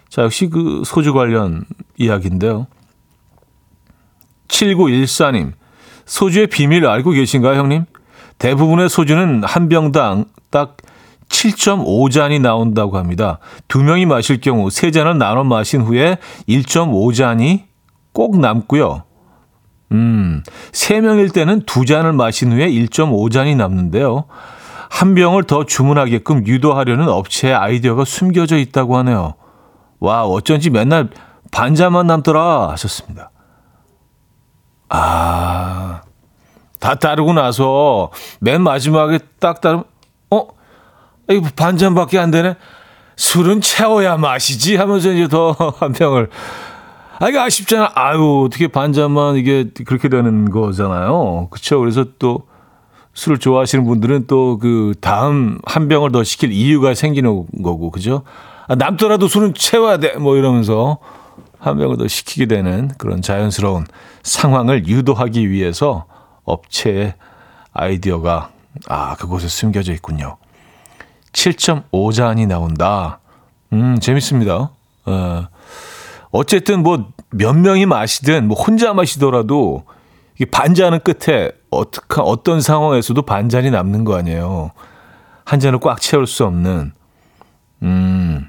자, 0.09 0.23
역시 0.23 0.49
그 0.49 0.83
소주 0.85 1.13
관련 1.13 1.65
이야기인데요. 1.97 2.67
7914님, 4.49 5.53
소주의 6.07 6.47
비밀 6.47 6.87
알고 6.87 7.11
계신가요, 7.11 7.59
형님? 7.59 7.85
대부분의 8.39 8.89
소주는 8.89 9.45
한 9.45 9.69
병당 9.69 10.27
딱 10.51 10.79
7.5잔이 11.29 12.41
나온다고 12.41 12.97
합니다. 12.97 13.39
두 13.69 13.83
명이 13.83 14.07
마실 14.07 14.41
경우 14.41 14.71
세 14.71 14.91
잔을 14.91 15.19
나눠 15.19 15.45
마신 15.45 15.83
후에 15.83 16.17
1.5잔이 16.49 17.65
꼭 18.13 18.39
남고요. 18.39 19.03
음, 19.93 20.43
세 20.73 21.01
명일 21.01 21.31
때는 21.31 21.63
두 21.67 21.85
잔을 21.85 22.13
마신 22.13 22.53
후에 22.53 22.71
1.5잔이 22.71 23.57
남는데요. 23.57 24.25
한 24.91 25.15
병을 25.15 25.45
더 25.45 25.65
주문하게끔 25.65 26.47
유도하려는 26.47 27.09
업체의 27.09 27.55
아이디어가 27.55 28.05
숨겨져 28.05 28.57
있다고 28.57 28.97
하네요. 28.99 29.35
와, 30.01 30.25
어쩐지 30.25 30.71
맨날 30.71 31.11
반잔만 31.51 32.07
남더라 32.07 32.71
하셨습니다. 32.71 33.31
아, 34.89 36.03
다 36.81 36.95
따르고 36.95 37.33
나서 37.33 38.11
맨 38.41 38.63
마지막에 38.63 39.19
딱 39.41 39.61
따르면, 39.61 39.85
어? 40.31 40.47
이거 41.31 41.49
반잔밖에 41.55 42.19
안 42.19 42.31
되네? 42.31 42.57
술은 43.17 43.61
채워야 43.61 44.17
마시지 44.17 44.77
하면서 44.77 45.11
이제 45.13 45.29
더 45.29 45.53
한 45.79 45.93
병을. 45.93 46.31
아, 47.21 47.29
이거 47.29 47.41
아쉽잖아. 47.41 47.91
아유, 47.95 48.45
어떻게 48.47 48.69
반잔만 48.69 49.37
이게 49.37 49.69
그렇게 49.85 50.09
되는 50.09 50.51
거잖아요. 50.51 51.49
그쵸? 51.51 51.81
그래서 51.81 52.05
또 52.19 52.47
술을 53.19 53.39
좋아하시는 53.39 53.85
분들은 53.85 54.27
또 54.29 54.59
그 54.61 54.95
다음 55.01 55.59
한 55.65 55.89
병을 55.89 56.13
더 56.13 56.23
시킬 56.23 56.53
이유가 56.53 56.95
생기는 56.95 57.45
거고, 57.63 57.91
그죠? 57.91 58.23
아, 58.69 58.75
남더라도 58.77 59.27
술은 59.29 59.55
채워야 59.55 59.99
돼. 59.99 60.17
뭐 60.17 60.37
이러면서 60.37 60.99
한 61.59 61.79
병을 61.79 61.97
더 61.97 62.07
시키게 62.07 62.47
되는 62.47 62.91
그런 62.97 63.21
자연스러운 63.21 63.87
상황을 64.23 64.87
유도하기 64.87 65.51
위해서 65.51 66.07
업체의 66.45 67.15
아이디어가 67.73 68.51
아, 68.87 69.17
그곳에 69.17 69.49
숨겨져 69.49 69.93
있군요. 69.93 70.37
7.5잔이 71.33 72.47
나온다. 72.47 73.19
음, 73.73 73.99
재밌습니다. 74.01 74.71
어, 75.07 75.47
어쨌든 76.31 76.83
뭐 76.83 77.19
몇 77.31 77.55
명이 77.55 77.87
마시든 77.87 78.49
뭐 78.49 78.57
혼자 78.61 78.95
마시더라도 78.95 79.85
이 80.41 80.47
반잔은 80.47 81.01
끝에 81.01 81.51
어떻게 81.71 82.21
어떤 82.21 82.61
상황에서도 82.61 83.21
반잔이 83.23 83.71
남는 83.71 84.05
거 84.05 84.17
아니에요. 84.17 84.73
한 85.45 85.61
잔을 85.61 85.81
꽉 85.81 86.01
채울 86.01 86.27
수 86.27 86.45
없는 86.45 86.93
음. 87.83 88.49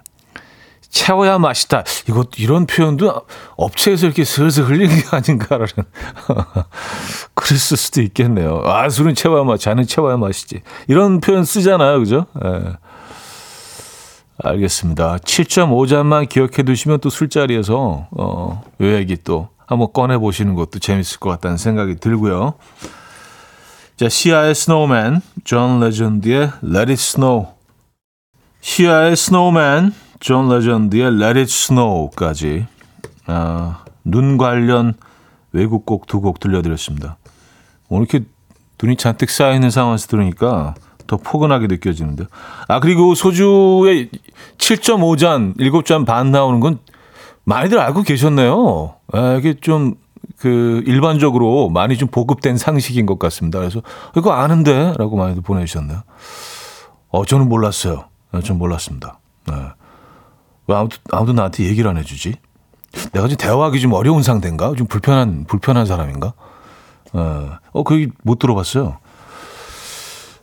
채워야 0.89 1.37
맛있다. 1.37 1.83
이거 2.07 2.25
이런 2.37 2.65
표현도 2.65 3.21
업체에서 3.55 4.07
이렇게 4.07 4.23
슬슬 4.23 4.65
흘리는 4.65 4.95
게 4.95 5.03
아닌가라는 5.11 5.67
그랬을 7.35 7.77
수도 7.77 8.01
있겠네요. 8.01 8.63
아 8.65 8.89
술은 8.89 9.13
채워야 9.13 9.43
맛, 9.43 9.59
잔은 9.59 9.85
채워야 9.85 10.17
맛이지. 10.17 10.61
이런 10.87 11.21
표현 11.21 11.45
쓰잖아요, 11.45 11.99
그죠? 11.99 12.25
예. 12.43 12.73
알겠습니다. 14.41 15.17
7.5잔만 15.17 16.27
기억해 16.27 16.63
두시면 16.63 16.99
또 17.01 17.09
술자리에서 17.09 18.07
어, 18.11 18.63
요 18.81 18.93
얘기 18.95 19.15
또 19.17 19.49
한번 19.69 19.93
꺼내 19.93 20.17
보시는 20.17 20.55
것도 20.55 20.79
재밌을 20.79 21.19
것 21.19 21.29
같다는 21.29 21.57
생각이 21.57 21.97
들고요. 21.97 22.55
자, 23.97 24.09
시아의 24.09 24.55
Snowman, 24.55 25.21
존 25.43 25.79
레전드의 25.79 26.51
Let 26.63 26.77
It 26.79 26.93
Snow. 26.93 27.49
시아의 28.61 29.15
Snowman, 29.15 29.93
존 30.19 30.49
레전드의 30.49 31.03
Let 31.03 31.39
It 31.39 31.41
Snow까지 31.41 32.65
아, 33.27 33.83
눈 34.03 34.37
관련 34.39 34.95
외국 35.51 35.85
곡 35.85 36.07
두 36.07 36.19
곡 36.21 36.39
들려드렸습니다. 36.39 37.17
오늘 37.89 38.07
이렇게 38.09 38.25
눈이 38.81 38.95
잔뜩 38.95 39.29
쌓여있는 39.29 39.69
상황에서 39.69 40.07
들으니까 40.07 40.73
더 41.05 41.17
포근하게 41.17 41.67
느껴지는데요. 41.67 42.27
아, 42.67 42.79
그리고 42.79 43.13
소주에 43.13 44.09
7.5잔, 44.57 45.57
7잔 45.57 46.07
반 46.07 46.31
나오는 46.31 46.59
건 46.59 46.79
많이들 47.49 47.79
알고 47.79 48.03
계셨네요. 48.03 48.95
아, 49.11 49.33
이게 49.33 49.55
좀, 49.59 49.95
그, 50.37 50.83
일반적으로 50.85 51.69
많이 51.69 51.97
좀 51.97 52.07
보급된 52.07 52.57
상식인 52.57 53.07
것 53.07 53.17
같습니다. 53.17 53.57
그래서, 53.57 53.81
이거 54.15 54.33
아는데? 54.33 54.93
라고 54.97 55.17
많이들 55.17 55.41
보내주셨네요. 55.41 56.03
어, 57.09 57.25
저는 57.25 57.49
몰랐어요. 57.49 58.05
네, 58.31 58.41
전 58.41 58.59
몰랐습니다. 58.59 59.19
네. 59.47 59.55
왜 60.67 60.75
아무도, 60.75 60.97
아무도 61.11 61.33
나한테 61.33 61.65
얘기를 61.65 61.89
안 61.89 61.97
해주지? 61.97 62.35
내가 63.13 63.27
지금 63.27 63.37
대화하기 63.37 63.79
좀 63.81 63.93
어려운 63.93 64.21
상태인가? 64.21 64.75
좀 64.77 64.85
불편한, 64.85 65.45
불편한 65.45 65.87
사람인가? 65.87 66.33
어, 67.13 67.49
어, 67.71 67.83
그못 67.83 68.37
들어봤어요. 68.37 68.99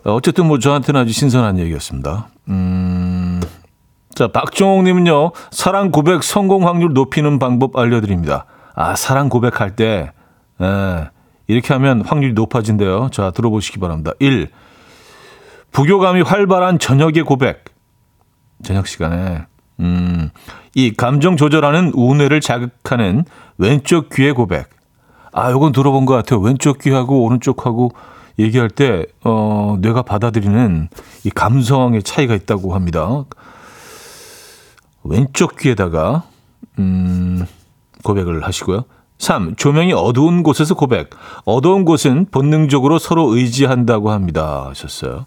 어쨌든 0.02 0.46
뭐 0.46 0.58
저한테는 0.58 1.00
아주 1.00 1.12
신선한 1.12 1.58
얘기였습니다. 1.60 2.28
음, 2.48 3.40
자, 4.16 4.28
박정옥님은요, 4.28 5.32
사랑 5.50 5.90
고백 5.90 6.22
성공 6.22 6.66
확률 6.66 6.94
높이는 6.94 7.38
방법 7.38 7.76
알려드립니다. 7.76 8.46
아, 8.74 8.96
사랑 8.96 9.28
고백할 9.28 9.76
때, 9.76 10.10
에, 10.58 11.04
이렇게 11.46 11.74
하면 11.74 12.00
확률이 12.00 12.32
높아진대요. 12.32 13.10
자, 13.12 13.30
들어보시기 13.30 13.78
바랍니다. 13.78 14.12
1. 14.18 14.48
부교감이 15.70 16.22
활발한 16.22 16.78
저녁의 16.78 17.24
고백. 17.24 17.66
저녁 18.62 18.86
시간에. 18.86 19.44
음, 19.80 20.30
이 20.74 20.94
감정 20.94 21.36
조절하는 21.36 21.92
우뇌를 21.94 22.40
자극하는 22.40 23.26
왼쪽 23.58 24.08
귀의 24.08 24.32
고백. 24.32 24.70
아, 25.30 25.50
요건 25.50 25.72
들어본 25.72 26.06
것 26.06 26.14
같아요. 26.14 26.40
왼쪽 26.40 26.78
귀하고 26.78 27.22
오른쪽하고 27.22 27.90
얘기할 28.38 28.70
때, 28.70 29.04
어, 29.24 29.76
뇌가 29.78 30.00
받아들이는 30.04 30.88
이 31.24 31.28
감성의 31.28 32.02
차이가 32.02 32.34
있다고 32.34 32.74
합니다. 32.74 33.26
왼쪽 35.08 35.56
귀에다가, 35.56 36.24
음, 36.78 37.46
고백을 38.02 38.44
하시고요. 38.44 38.84
3. 39.18 39.56
조명이 39.56 39.92
어두운 39.92 40.42
곳에서 40.42 40.74
고백. 40.74 41.10
어두운 41.44 41.84
곳은 41.84 42.26
본능적으로 42.30 42.98
서로 42.98 43.34
의지한다고 43.34 44.10
합니다. 44.10 44.66
하셨어요. 44.68 45.26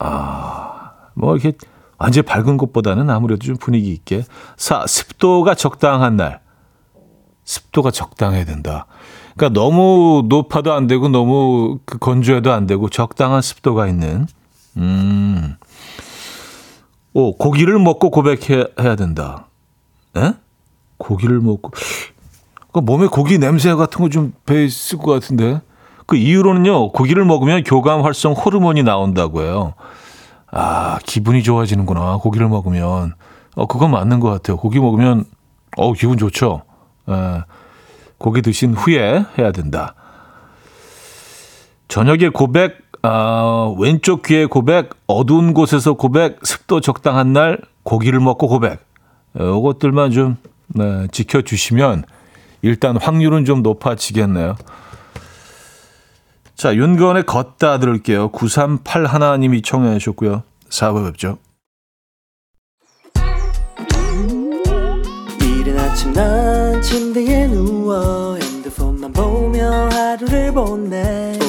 아, 0.00 0.92
뭐 1.14 1.36
이렇게 1.36 1.56
완전 1.98 2.24
밝은 2.24 2.56
곳보다는 2.56 3.08
아무래도 3.10 3.46
좀 3.46 3.56
분위기 3.56 3.92
있게. 3.92 4.24
4. 4.56 4.86
습도가 4.86 5.54
적당한 5.54 6.16
날. 6.16 6.40
습도가 7.44 7.90
적당해야 7.90 8.44
된다. 8.44 8.86
그러니까 9.36 9.60
너무 9.60 10.24
높아도 10.28 10.72
안 10.72 10.86
되고 10.86 11.08
너무 11.08 11.78
그 11.84 11.98
건조해도 11.98 12.52
안 12.52 12.66
되고 12.66 12.88
적당한 12.88 13.42
습도가 13.42 13.86
있는. 13.86 14.26
음. 14.76 15.56
오, 17.12 17.36
고기를 17.36 17.78
먹고 17.78 18.10
고백해야 18.10 18.96
된다. 18.96 19.46
에? 20.16 20.32
고기를 20.98 21.40
먹고. 21.40 21.72
그 22.72 22.78
몸에 22.80 23.06
고기 23.06 23.38
냄새 23.38 23.74
같은 23.74 24.00
거 24.00 24.08
좀 24.08 24.32
배 24.46 24.64
있을 24.64 24.98
것 24.98 25.12
같은데. 25.12 25.60
그 26.06 26.16
이유로는요, 26.16 26.92
고기를 26.92 27.24
먹으면 27.24 27.62
교감 27.64 28.02
활성 28.04 28.32
호르몬이 28.32 28.82
나온다고 28.82 29.42
해요. 29.42 29.74
아, 30.50 30.98
기분이 31.04 31.42
좋아지는구나. 31.42 32.16
고기를 32.18 32.48
먹으면. 32.48 33.14
어, 33.56 33.66
그건 33.66 33.90
맞는 33.92 34.20
것 34.20 34.30
같아요. 34.30 34.56
고기 34.56 34.78
먹으면, 34.80 35.24
어 35.76 35.92
기분 35.92 36.18
좋죠. 36.18 36.62
에, 37.08 37.42
고기 38.18 38.42
드신 38.42 38.74
후에 38.74 39.24
해야 39.38 39.52
된다. 39.52 39.94
저녁에 41.88 42.28
고백 42.28 42.89
아, 43.02 43.74
왼쪽 43.78 44.22
귀에 44.22 44.44
고백, 44.44 44.90
어두운 45.06 45.54
곳에서 45.54 45.94
고백, 45.94 46.44
습도 46.44 46.80
적당한 46.80 47.32
날 47.32 47.58
고기를 47.82 48.20
먹고 48.20 48.46
고백. 48.48 48.84
이것들만 49.34 50.10
좀 50.10 50.36
네, 50.68 51.06
지켜주시면 51.10 52.04
일단 52.62 52.96
확률은 52.96 53.44
좀 53.44 53.62
높아지겠네요. 53.62 54.56
자, 56.54 56.74
윤건의 56.74 57.24
걷다 57.24 57.78
들을게요. 57.78 58.28
938 58.28 59.06
하나님이 59.06 59.62
청해 59.62 59.98
주셨고요. 59.98 60.42
4부 60.68 61.06
뵙죠. 61.06 61.38
이른 65.40 65.78
아침 65.78 66.12
난 66.12 66.82
침대에 66.82 67.46
누워 67.46 68.36
핸드폰만 68.36 69.10
보며 69.12 69.88
하루를 69.90 70.52
보내 70.52 71.39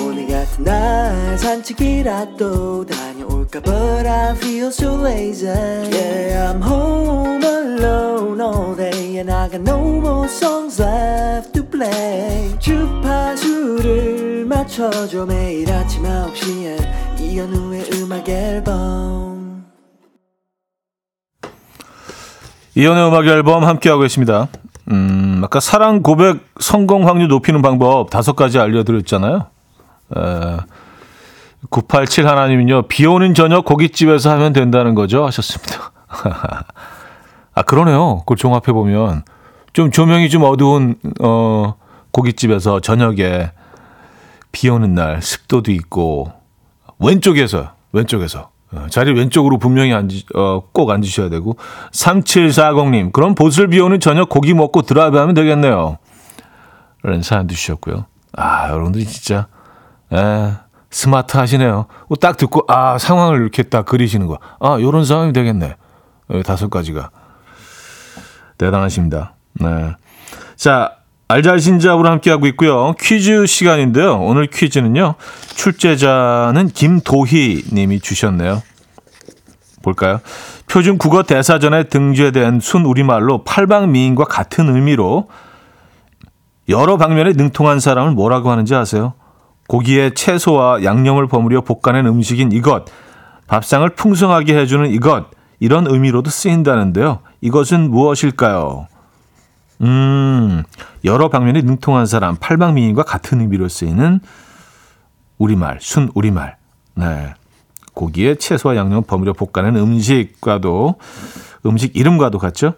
날 0.63 1.37
산책이라도 1.37 2.85
다녀올까 2.85 3.59
But 3.61 4.07
I 4.07 4.35
feel 4.35 4.67
so 4.67 4.95
lazy 5.05 5.47
Yeah 5.47 6.53
I'm 6.53 6.61
home 6.61 7.43
alone 7.43 8.41
all 8.41 8.75
day 8.75 9.17
And 9.17 9.31
I 9.31 9.49
got 9.49 9.61
no 9.61 9.79
more 9.79 10.27
songs 10.27 10.81
left 10.81 11.53
to 11.53 11.63
play 11.63 12.57
주파수를 12.59 14.45
맞춰줘 14.45 15.25
매일 15.25 15.71
아침 15.71 16.03
9시에 16.03 17.19
이현우의 17.19 17.89
음악 17.93 18.27
앨범 18.29 19.65
이연의 22.75 23.07
음악 23.07 23.27
앨범 23.27 23.65
함께하고 23.65 24.01
계십니다. 24.01 24.47
음, 24.89 25.41
아까 25.43 25.59
사랑 25.59 26.01
고백 26.01 26.39
성공 26.59 27.07
확률 27.07 27.27
높이는 27.27 27.61
방법 27.61 28.09
다섯 28.09 28.35
가지 28.35 28.59
알려드렸잖아요. 28.59 29.47
에, 30.17 30.57
987 31.69 32.27
하나님은요, 32.27 32.83
비 32.83 33.05
오는 33.05 33.33
저녁 33.33 33.65
고깃집에서 33.65 34.31
하면 34.31 34.53
된다는 34.53 34.95
거죠. 34.95 35.25
하셨습니다. 35.25 35.91
아, 37.53 37.61
그러네요. 37.63 38.19
그걸 38.19 38.37
종합해보면. 38.37 39.23
좀 39.73 39.91
조명이 39.91 40.29
좀 40.29 40.43
어두운, 40.43 40.95
어, 41.21 41.75
고깃집에서 42.11 42.81
저녁에 42.81 43.51
비 44.51 44.69
오는 44.69 44.93
날 44.95 45.21
습도도 45.21 45.71
있고, 45.71 46.31
왼쪽에서, 46.99 47.73
왼쪽에서. 47.93 48.49
어, 48.73 48.87
자리 48.89 49.13
왼쪽으로 49.13 49.57
분명히 49.57 49.93
앉으, 49.93 50.23
어, 50.35 50.63
꼭 50.71 50.89
앉으셔야 50.89 51.29
되고. 51.29 51.57
3740님, 51.91 53.11
그럼 53.13 53.35
보슬 53.35 53.67
비 53.67 53.79
오는 53.79 53.99
저녁 53.99 54.29
고기 54.29 54.53
먹고 54.53 54.81
드라이브 54.81 55.17
하면 55.17 55.35
되겠네요. 55.35 55.97
라는 57.03 57.21
사연도 57.21 57.53
주셨고요. 57.53 58.05
아, 58.33 58.69
여러분들이 58.69 59.05
진짜, 59.05 59.47
에, 60.13 60.51
스마트 60.89 61.37
하시네요. 61.37 61.85
어, 62.09 62.15
딱 62.19 62.37
듣고, 62.37 62.65
아, 62.67 62.97
상황을 62.97 63.41
이렇게 63.41 63.63
딱 63.63 63.85
그리시는 63.85 64.27
거. 64.27 64.39
아, 64.59 64.77
요런 64.79 65.05
상황이 65.05 65.33
되겠네. 65.33 65.75
어, 66.29 66.41
다섯 66.43 66.69
가지가. 66.69 67.11
대단하십니다. 68.57 69.35
네. 69.53 69.95
자, 70.55 70.91
알잘신잡으로 71.27 72.09
함께하고 72.09 72.45
있고요. 72.47 72.93
퀴즈 72.99 73.45
시간인데요. 73.45 74.19
오늘 74.19 74.47
퀴즈는요. 74.47 75.15
출제자는 75.55 76.67
김도희 76.67 77.65
님이 77.71 77.99
주셨네요. 78.01 78.61
볼까요? 79.81 80.19
표준 80.67 80.97
국어 80.97 81.23
대사전에 81.23 81.85
등재된 81.85 82.59
순 82.59 82.85
우리말로 82.85 83.43
팔방미인과 83.43 84.25
같은 84.25 84.75
의미로 84.75 85.29
여러 86.69 86.97
방면에 86.97 87.31
능통한 87.33 87.79
사람을 87.79 88.11
뭐라고 88.11 88.51
하는지 88.51 88.75
아세요? 88.75 89.13
고기에 89.71 90.09
채소와 90.13 90.83
양념을 90.83 91.27
버무려 91.27 91.61
볶아낸 91.61 92.05
음식인 92.05 92.51
이것, 92.51 92.83
밥상을 93.47 93.87
풍성하게 93.91 94.59
해주는 94.59 94.91
이것, 94.91 95.27
이런 95.61 95.87
의미로도 95.87 96.29
쓰인다는데요. 96.29 97.19
이것은 97.39 97.89
무엇일까요? 97.89 98.89
음, 99.79 100.63
여러 101.05 101.29
방면에 101.29 101.61
능통한 101.61 102.05
사람, 102.05 102.35
팔방미인과 102.35 103.03
같은 103.03 103.39
의미로 103.39 103.69
쓰이는 103.69 104.19
우리말, 105.37 105.77
순 105.79 106.09
우리말. 106.15 106.57
네. 106.95 107.33
고기에 107.93 108.35
채소와 108.35 108.75
양념 108.75 109.03
버무려 109.03 109.31
볶아낸 109.31 109.77
음식과도, 109.77 110.95
음식 111.65 111.95
이름과도 111.95 112.39
같죠? 112.39 112.73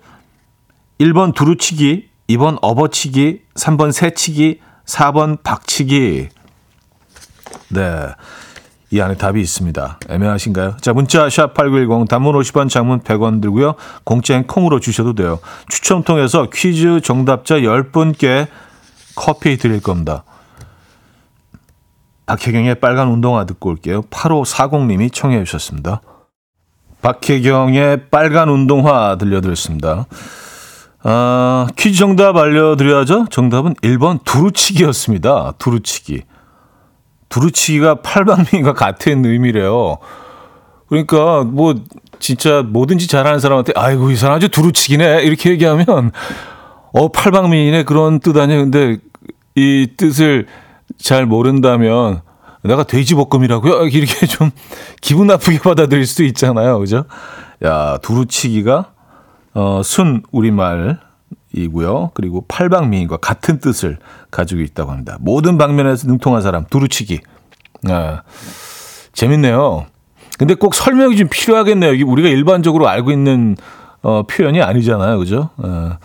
1번 1.00 1.34
두루치기, 1.34 2.08
2번 2.30 2.60
업어치기, 2.62 3.42
3번 3.56 3.92
새치기, 3.92 4.60
4번 4.86 5.42
박치기. 5.42 6.30
네. 7.70 8.08
이 8.92 9.02
안에 9.02 9.16
답이 9.16 9.42
있습니다. 9.42 10.00
애매하신가요? 10.08 10.78
자, 10.80 10.94
문자 10.94 11.28
샵8910 11.28 12.08
단문 12.08 12.36
50원, 12.36 12.70
장문 12.70 13.00
100원 13.00 13.42
들고요. 13.42 13.74
공짜인 14.04 14.46
콩으로 14.46 14.80
주셔도 14.80 15.14
돼요. 15.14 15.40
추첨 15.68 16.04
통해서 16.04 16.48
퀴즈 16.54 17.02
정답자 17.02 17.56
10분께 17.56 18.48
커피 19.16 19.58
드릴 19.58 19.82
겁니다. 19.82 20.24
박혜경의 22.28 22.76
빨간 22.76 23.10
운동화 23.10 23.46
듣고 23.46 23.72
올게요. 23.72 24.04
8540님이 24.04 25.12
청해 25.12 25.44
주셨습니다. 25.44 26.02
박혜경의 27.02 28.10
빨간 28.12 28.50
운동화 28.50 29.18
들려드렸습니다. 29.18 30.06
아, 31.04 31.68
퀴즈 31.76 31.98
정답 31.98 32.38
알려드려야죠. 32.38 33.26
정답은 33.30 33.74
1번 33.76 34.24
두루치기였습니다. 34.24 35.54
두루치기. 35.58 36.24
두루치기가 37.34 38.02
팔방미가 38.06 38.74
같은 38.74 39.26
의미래요. 39.26 39.98
그러니까 40.88 41.44
뭐 41.44 41.74
진짜 42.20 42.62
뭐든지 42.62 43.08
잘하는 43.08 43.40
사람한테 43.40 43.74
아이고 43.76 44.12
이 44.12 44.16
사람 44.16 44.36
아주 44.36 44.50
두루치기네 44.50 45.24
이렇게 45.24 45.50
얘기하면 45.50 46.12
어 46.94 47.08
팔방미인의 47.10 47.86
그런 47.86 48.20
뜻 48.20 48.38
아니야. 48.38 48.58
근데 48.58 48.98
이 49.56 49.88
뜻을 49.98 50.46
잘 51.00 51.26
모른다면 51.26 52.22
내가 52.64 52.84
돼지볶음이라고요? 52.84 53.88
이렇게 53.90 54.26
좀 54.28 54.52
기분 55.02 55.28
나쁘게 55.28 55.60
받아들일 55.60 56.06
수도 56.06 56.24
있잖아요. 56.24 56.80
그죠? 56.80 57.06
야, 57.66 57.98
두루치기가 58.02 58.92
어, 59.56 59.82
순 59.84 60.22
우리말이고요. 60.32 62.12
그리고 62.14 62.46
팔방미인과 62.48 63.18
같은 63.18 63.60
뜻을 63.60 63.98
가지고 64.34 64.62
있다고 64.62 64.92
합니다. 64.92 65.18
모든 65.22 65.58
방면에서 65.58 66.08
능통한 66.08 66.42
사람, 66.42 66.66
두루치기. 66.66 67.22
아, 67.90 68.24
재밌네요. 69.14 69.86
근데 70.38 70.56
꼭 70.56 70.74
설명이 70.74 71.16
좀 71.16 71.28
필요하겠네요. 71.30 72.06
우리가 72.06 72.28
일반적으로 72.28 72.90
알고 72.90 73.12
있는 73.12 73.56
어, 74.02 74.24
표현이 74.24 74.62
아니잖아요. 74.62 75.20
그죠? 75.20 75.52
아, 75.58 75.98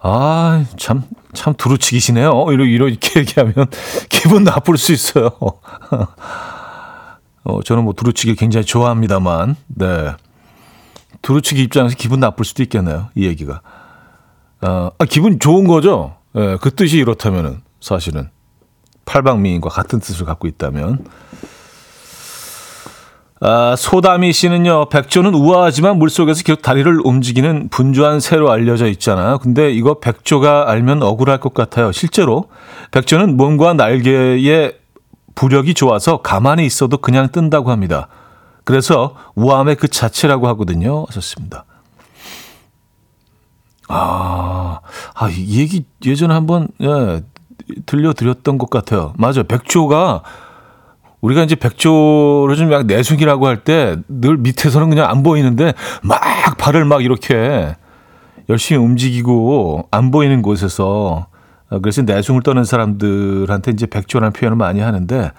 아, 0.00 0.64
참, 0.76 1.02
참 1.34 1.54
두루치기시네요. 1.54 2.46
이렇게, 2.50 2.70
이렇게 2.70 3.20
얘기하면 3.20 3.66
기분 4.08 4.44
나쁠 4.44 4.78
수 4.78 4.92
있어요. 4.92 5.30
어, 7.44 7.62
저는 7.64 7.84
뭐 7.84 7.92
두루치기 7.92 8.36
굉장히 8.36 8.64
좋아합니다만, 8.64 9.56
네. 9.66 10.14
두루치기 11.22 11.62
입장에서 11.64 11.96
기분 11.96 12.20
나쁠 12.20 12.44
수도 12.44 12.62
있겠네요. 12.62 13.08
이 13.16 13.26
얘기가. 13.26 13.60
어, 14.62 14.90
아, 14.96 15.04
기분 15.04 15.40
좋은 15.40 15.66
거죠? 15.66 16.17
예, 16.38 16.56
그 16.60 16.74
뜻이 16.74 16.98
이렇다면은, 16.98 17.60
사실은. 17.80 18.30
팔방미인과 19.04 19.68
같은 19.70 19.98
뜻을 19.98 20.24
갖고 20.24 20.46
있다면. 20.46 21.04
아, 23.40 23.76
소다미 23.76 24.32
씨는요, 24.32 24.88
백조는 24.88 25.32
우아하지만 25.34 25.98
물속에서 25.98 26.42
계속 26.42 26.60
다리를 26.60 27.00
움직이는 27.04 27.68
분주한 27.68 28.20
새로 28.20 28.50
알려져 28.50 28.88
있잖아요. 28.88 29.38
근데 29.38 29.70
이거 29.70 30.00
백조가 30.00 30.68
알면 30.68 31.02
억울할 31.02 31.38
것 31.38 31.54
같아요. 31.54 31.92
실제로 31.92 32.46
백조는 32.90 33.36
몸과 33.36 33.74
날개의 33.74 34.76
부력이 35.36 35.74
좋아서 35.74 36.20
가만히 36.20 36.66
있어도 36.66 36.98
그냥 36.98 37.28
뜬다고 37.30 37.70
합니다. 37.70 38.08
그래서 38.64 39.14
우아함의 39.36 39.76
그 39.76 39.86
자체라고 39.86 40.48
하거든요. 40.48 41.04
하셨습니다. 41.08 41.64
아, 43.88 44.80
아, 45.14 45.28
이 45.30 45.58
얘기 45.60 45.84
예전에 46.04 46.32
한번, 46.34 46.68
예, 46.82 47.22
들려드렸던 47.86 48.58
것 48.58 48.70
같아요. 48.70 49.12
맞아요. 49.16 49.44
백조가 49.44 50.22
우리가 51.20 51.42
이제 51.42 51.54
백조를 51.56 52.54
좀 52.56 52.70
약간 52.72 52.86
내숭이라고 52.86 53.46
할 53.46 53.64
때 53.64 53.96
늘 54.08 54.36
밑에서는 54.38 54.88
그냥 54.88 55.10
안 55.10 55.22
보이는데 55.22 55.74
막 56.02 56.20
발을 56.58 56.84
막 56.84 57.02
이렇게 57.04 57.74
열심히 58.48 58.82
움직이고 58.82 59.88
안 59.90 60.10
보이는 60.10 60.40
곳에서 60.42 61.26
어, 61.70 61.78
그래서 61.80 62.02
내숭을 62.02 62.42
떠는 62.42 62.64
사람들한테 62.64 63.72
이제 63.72 63.86
백조라는 63.86 64.32
표현을 64.32 64.56
많이 64.56 64.80
하는데 64.80 65.32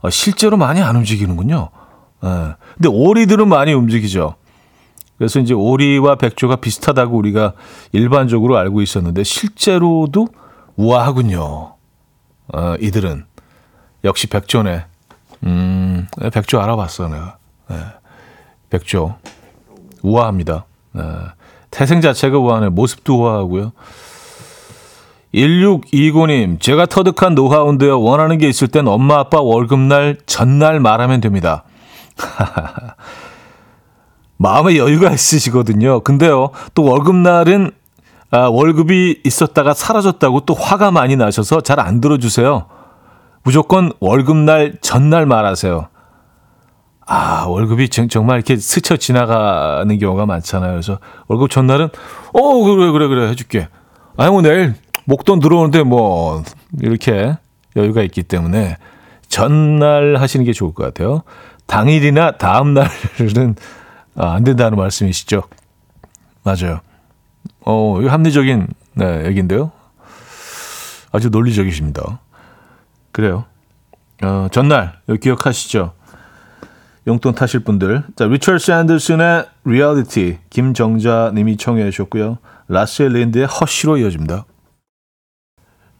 어, 0.00 0.10
실제로 0.10 0.56
많이 0.56 0.80
안 0.80 0.96
움직이는군요. 0.96 1.68
예. 2.24 2.28
근데 2.76 2.88
오리들은 2.88 3.48
많이 3.48 3.72
움직이죠. 3.74 4.36
그래서 5.18 5.40
이제 5.40 5.54
오리와 5.54 6.16
백조가 6.16 6.56
비슷하다고 6.56 7.16
우리가 7.16 7.54
일반적으로 7.92 8.56
알고 8.58 8.82
있었는데 8.82 9.24
실제로도 9.24 10.28
우아하군요. 10.76 11.74
어, 12.52 12.74
이들은 12.80 13.24
역시 14.04 14.26
백조네. 14.26 14.84
음, 15.44 16.06
네, 16.18 16.30
백조 16.30 16.60
알아봤어, 16.60 17.08
내가. 17.08 17.38
네, 17.68 17.76
백조. 18.70 19.16
우아합니다. 20.02 20.66
네, 20.92 21.02
태생 21.70 22.00
자체가 22.00 22.38
우아하네. 22.38 22.68
모습도 22.68 23.22
우아하고요. 23.22 23.72
1629님, 25.34 26.60
제가 26.60 26.86
터득한 26.86 27.34
노하우인데요. 27.34 28.00
원하는 28.00 28.38
게 28.38 28.48
있을 28.48 28.68
땐 28.68 28.86
엄마 28.88 29.18
아빠 29.18 29.40
월급날 29.40 30.18
전날 30.26 30.80
말하면 30.80 31.20
됩니다. 31.20 31.64
마음에 34.38 34.76
여유가 34.76 35.10
있으시거든요. 35.10 36.00
근데요, 36.00 36.50
또 36.74 36.84
월급날은 36.84 37.70
아, 38.30 38.48
월급이 38.48 39.20
있었다가 39.24 39.72
사라졌다고 39.72 40.40
또 40.40 40.54
화가 40.54 40.90
많이 40.90 41.16
나셔서 41.16 41.60
잘 41.60 41.78
안 41.80 42.00
들어주세요. 42.00 42.66
무조건 43.44 43.92
월급날 44.00 44.78
전날 44.80 45.26
말하세요. 45.26 45.88
아, 47.06 47.44
월급이 47.46 47.88
정- 47.88 48.08
정말 48.08 48.36
이렇게 48.38 48.56
스쳐 48.56 48.96
지나가는 48.96 49.96
경우가 49.98 50.26
많잖아요. 50.26 50.72
그래서 50.72 50.98
월급 51.28 51.50
전날은, 51.50 51.88
어, 52.32 52.64
그래, 52.64 52.90
그래, 52.90 53.06
그래, 53.06 53.28
해줄게. 53.28 53.68
아니, 54.16 54.30
뭐 54.32 54.42
내일 54.42 54.74
목돈 55.04 55.38
들어오는데 55.38 55.84
뭐, 55.84 56.42
이렇게 56.82 57.36
여유가 57.76 58.02
있기 58.02 58.24
때문에 58.24 58.76
전날 59.28 60.16
하시는 60.16 60.44
게 60.44 60.52
좋을 60.52 60.74
것 60.74 60.82
같아요. 60.82 61.22
당일이나 61.66 62.32
다음날은 62.32 63.54
아, 64.16 64.32
안 64.32 64.44
된다는 64.44 64.78
말씀이시죠? 64.78 65.42
맞아요. 66.42 66.80
어, 67.60 68.00
이거 68.00 68.10
합리적인 68.10 68.66
네, 68.94 69.26
얘기인데요. 69.26 69.72
아주 71.12 71.28
논리적이십니다. 71.30 72.20
그래요. 73.12 73.44
어, 74.22 74.48
전날 74.50 74.98
기억하시죠? 75.20 75.92
용돈 77.06 77.34
타실 77.34 77.60
분들. 77.60 78.02
자, 78.16 78.24
리처드 78.24 78.58
샌더슨의 78.58 79.46
리얼리티 79.64 80.38
김정자 80.50 81.32
님이 81.34 81.56
청해 81.56 81.88
주셨고요. 81.90 82.38
라세 82.68 83.12
린드의 83.12 83.46
Hush로 83.46 83.98
이어집니다. 83.98 84.44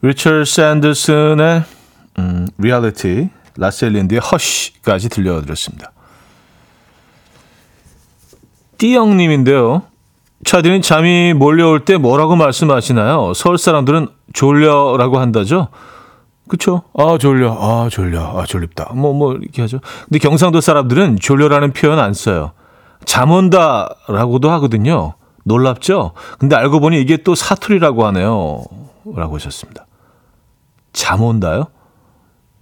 리처드 0.03 0.45
샌더슨의 0.45 1.63
음, 2.19 2.49
리얼리티 2.59 3.31
라스엘 3.57 3.93
린드의 3.93 4.21
Hush까지 4.21 5.09
들려드렸습니다. 5.09 5.93
띠영님인데요. 8.79 9.83
차디는 10.45 10.83
잠이 10.83 11.33
몰려올 11.35 11.85
때 11.85 11.97
뭐라고 11.97 12.37
말씀하시나요? 12.37 13.33
서울 13.35 13.59
사람들은 13.59 14.09
졸려라고 14.33 15.19
한다죠? 15.19 15.69
그쵸? 16.49 16.83
아, 16.95 17.19
졸려. 17.19 17.57
아, 17.59 17.89
졸려. 17.91 18.39
아, 18.39 18.45
졸립다. 18.45 18.93
뭐, 18.95 19.13
뭐, 19.13 19.35
이렇게 19.35 19.63
하죠. 19.63 19.81
근데 20.05 20.19
경상도 20.19 20.61
사람들은 20.61 21.19
졸려라는 21.21 21.73
표현 21.73 21.99
안 21.99 22.15
써요. 22.15 22.53
잠 23.05 23.31
온다 23.31 23.89
라고도 24.09 24.51
하거든요. 24.53 25.15
놀랍죠? 25.45 26.13
근데 26.39 26.55
알고 26.57 26.81
보니 26.81 27.01
이게 27.01 27.17
또 27.19 27.35
사투리라고 27.35 28.07
하네요. 28.07 28.63
라고 29.15 29.37
하셨습니다. 29.37 29.87
잠 30.93 31.23
온다요? 31.23 31.67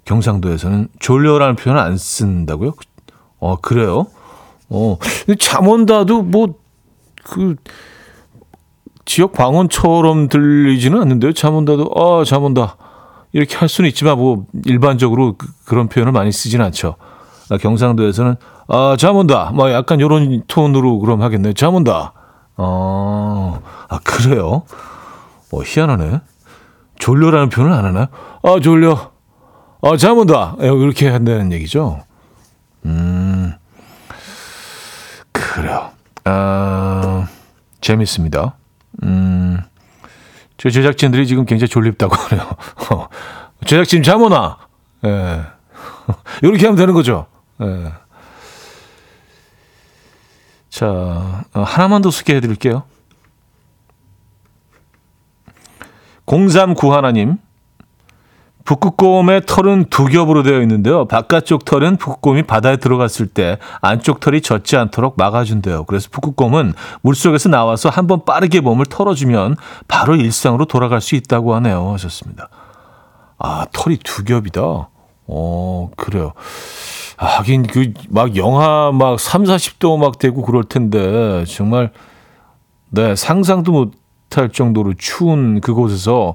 경상도에서는 0.04 0.88
졸려라는 0.98 1.56
표현 1.56 1.78
안 1.78 1.96
쓴다고요? 1.96 2.72
어, 3.38 3.56
그래요? 3.56 4.06
어, 4.74 4.98
근데 5.24 5.38
잠 5.38 5.68
온다도 5.68 6.22
뭐, 6.22 6.54
그, 7.22 7.54
지역 9.04 9.32
방언처럼 9.32 10.28
들리지는 10.28 11.00
않는데요. 11.00 11.32
잠 11.32 11.54
온다도, 11.54 11.90
아, 11.94 12.24
잠 12.24 12.42
온다. 12.42 12.76
이렇게 13.32 13.56
할 13.56 13.68
수는 13.68 13.88
있지만, 13.90 14.18
뭐, 14.18 14.46
일반적으로 14.64 15.36
그, 15.36 15.74
런 15.74 15.88
표현을 15.88 16.12
많이 16.12 16.32
쓰진 16.32 16.60
않죠. 16.60 16.96
아, 17.50 17.56
경상도에서는, 17.56 18.36
아, 18.68 18.96
잠 18.98 19.16
온다. 19.16 19.52
뭐, 19.54 19.70
약간 19.70 20.00
요런 20.00 20.42
톤으로 20.48 20.98
그럼 20.98 21.22
하겠네요. 21.22 21.52
잠 21.52 21.74
온다. 21.74 22.12
어, 22.56 23.60
아, 23.88 23.98
그래요? 24.02 24.64
어, 25.52 25.62
희한하네. 25.62 26.20
졸려라는 26.98 27.48
표현을 27.50 27.72
안 27.76 27.84
하나요? 27.84 28.06
아, 28.42 28.58
졸려. 28.60 29.12
아, 29.82 29.96
잠 29.96 30.18
온다. 30.18 30.56
예, 30.62 30.66
이렇게 30.66 31.08
한다는 31.08 31.52
얘기죠. 31.52 32.00
음, 32.86 33.52
그래요. 35.54 35.92
아, 36.24 37.28
재밌습니다. 37.80 38.56
음, 39.04 39.60
저 40.56 40.68
제작진들이 40.68 41.28
지금 41.28 41.44
굉장히 41.44 41.68
졸립다고 41.68 42.12
하네요. 42.18 42.44
어, 42.90 43.06
제작진 43.64 44.02
잠 44.02 44.20
오나? 44.20 44.58
예. 45.04 45.44
이렇게 46.42 46.66
하면 46.66 46.74
되는 46.76 46.92
거죠. 46.92 47.26
예. 47.62 47.92
자, 50.70 50.86
어, 50.88 51.62
하나만 51.62 52.02
더 52.02 52.10
소개해 52.10 52.40
드릴게요. 52.40 52.82
0391님. 56.26 57.38
북극곰의 58.64 59.42
털은 59.46 59.86
두 59.90 60.06
겹으로 60.06 60.42
되어 60.42 60.60
있는데요. 60.62 61.06
바깥쪽 61.06 61.64
털은 61.64 61.96
북극곰이 61.98 62.44
바다에 62.44 62.76
들어갔을 62.78 63.26
때 63.26 63.58
안쪽 63.82 64.20
털이 64.20 64.40
젖지 64.40 64.76
않도록 64.76 65.14
막아준대요. 65.18 65.84
그래서 65.84 66.08
북극곰은 66.10 66.72
물속에서 67.02 67.50
나와서 67.50 67.90
한번 67.90 68.24
빠르게 68.24 68.60
몸을 68.60 68.86
털어주면 68.86 69.56
바로 69.86 70.16
일상으로 70.16 70.64
돌아갈 70.64 71.00
수 71.02 71.14
있다고 71.14 71.54
하네요. 71.56 71.92
하셨습니다. 71.92 72.48
아, 73.38 73.66
털이 73.72 73.98
두 73.98 74.24
겹이다. 74.24 74.88
어, 75.26 75.90
그래요. 75.96 76.32
아, 77.16 77.26
하긴 77.26 77.66
그 77.66 77.92
막 78.08 78.36
영하 78.36 78.90
막 78.92 79.20
3, 79.20 79.44
40도 79.44 79.98
막 79.98 80.18
되고 80.18 80.42
그럴 80.42 80.64
텐데 80.64 81.44
정말 81.46 81.90
네, 82.90 83.14
상상도 83.14 83.72
못 83.72 84.04
할 84.36 84.48
정도로 84.48 84.94
추운 84.98 85.60
그곳에서 85.60 86.34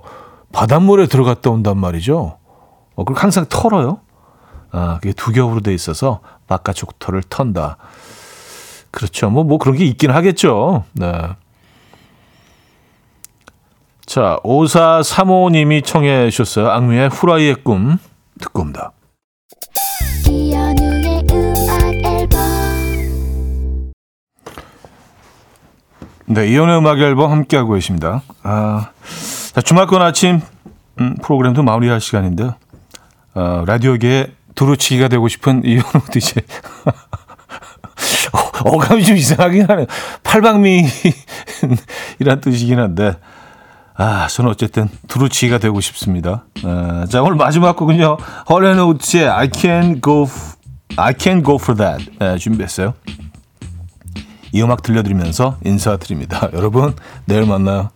바닷물에 0.52 1.08
들어갔다 1.08 1.50
온단 1.50 1.78
말이죠. 1.78 2.38
어, 2.95 3.04
그리고 3.04 3.20
항상 3.20 3.45
털어요. 3.47 4.00
아, 4.72 5.00
그게 5.02 5.14
두 5.14 5.32
겹으로 5.32 5.62
돼 5.62 5.74
있어서 5.74 6.22
바깥쪽 6.47 7.00
털을 7.00 7.24
턴다. 7.24 7.78
그렇죠. 8.91 9.30
뭐, 9.30 9.43
뭐 9.43 9.58
그런 9.58 9.78
게 9.78 9.86
있긴 9.86 10.12
하겠죠. 10.12 10.84
네. 10.93 11.30
자, 14.06 14.39
5435님이 14.43 15.86
청해 15.86 16.32
주셨어요. 16.32 16.70
악뮤의 16.72 17.10
후라이의 17.10 17.56
꿈 17.64 18.00
듣고 18.41 18.62
옵니다. 18.64 18.91
네, 26.26 26.47
이연의 26.47 26.78
음악 26.78 27.00
앨범 27.00 27.32
함께하고 27.32 27.74
계십니다. 27.74 28.22
아, 28.43 28.91
자, 29.60 29.62
주말권 29.62 30.01
아침 30.01 30.39
음, 31.01 31.16
프로그램도 31.22 31.64
마무리할 31.64 31.99
시간인데요. 31.99 32.55
어, 33.34 33.66
라디오계의 33.68 34.32
두루치기가 34.55 35.10
되고 35.10 35.28
싶은 35.28 35.64
이현우 35.68 35.84
DJ. 36.14 36.43
어, 38.32 38.70
어감이 38.70 39.03
좀 39.03 39.18
이상하긴 39.18 39.66
하네요. 39.68 39.86
팔방미이란 40.24 40.93
뜻이긴 42.39 42.80
한데, 42.80 43.18
아, 43.95 44.30
저는 44.30 44.49
어쨌든 44.49 44.88
두루치기가 45.10 45.57
되고 45.57 45.82
싶습니다. 45.82 46.45
아, 46.64 47.05
자, 47.10 47.22
오늘 47.22 47.36
마지막 47.36 47.76
곡은요. 47.76 48.16
헐렌오츠의 48.49 49.28
I 49.28 49.49
can 49.53 49.99
go, 50.01 50.26
can 51.20 51.43
go 51.43 51.55
for 51.55 51.78
that 51.78 52.10
네, 52.18 52.38
준비했어요. 52.38 52.93
이 54.53 54.62
음악 54.62 54.84
들려드리면서 54.84 55.57
인사드립니다. 55.66 56.47
여러분, 56.55 56.95
내일 57.26 57.45
만나요. 57.45 57.89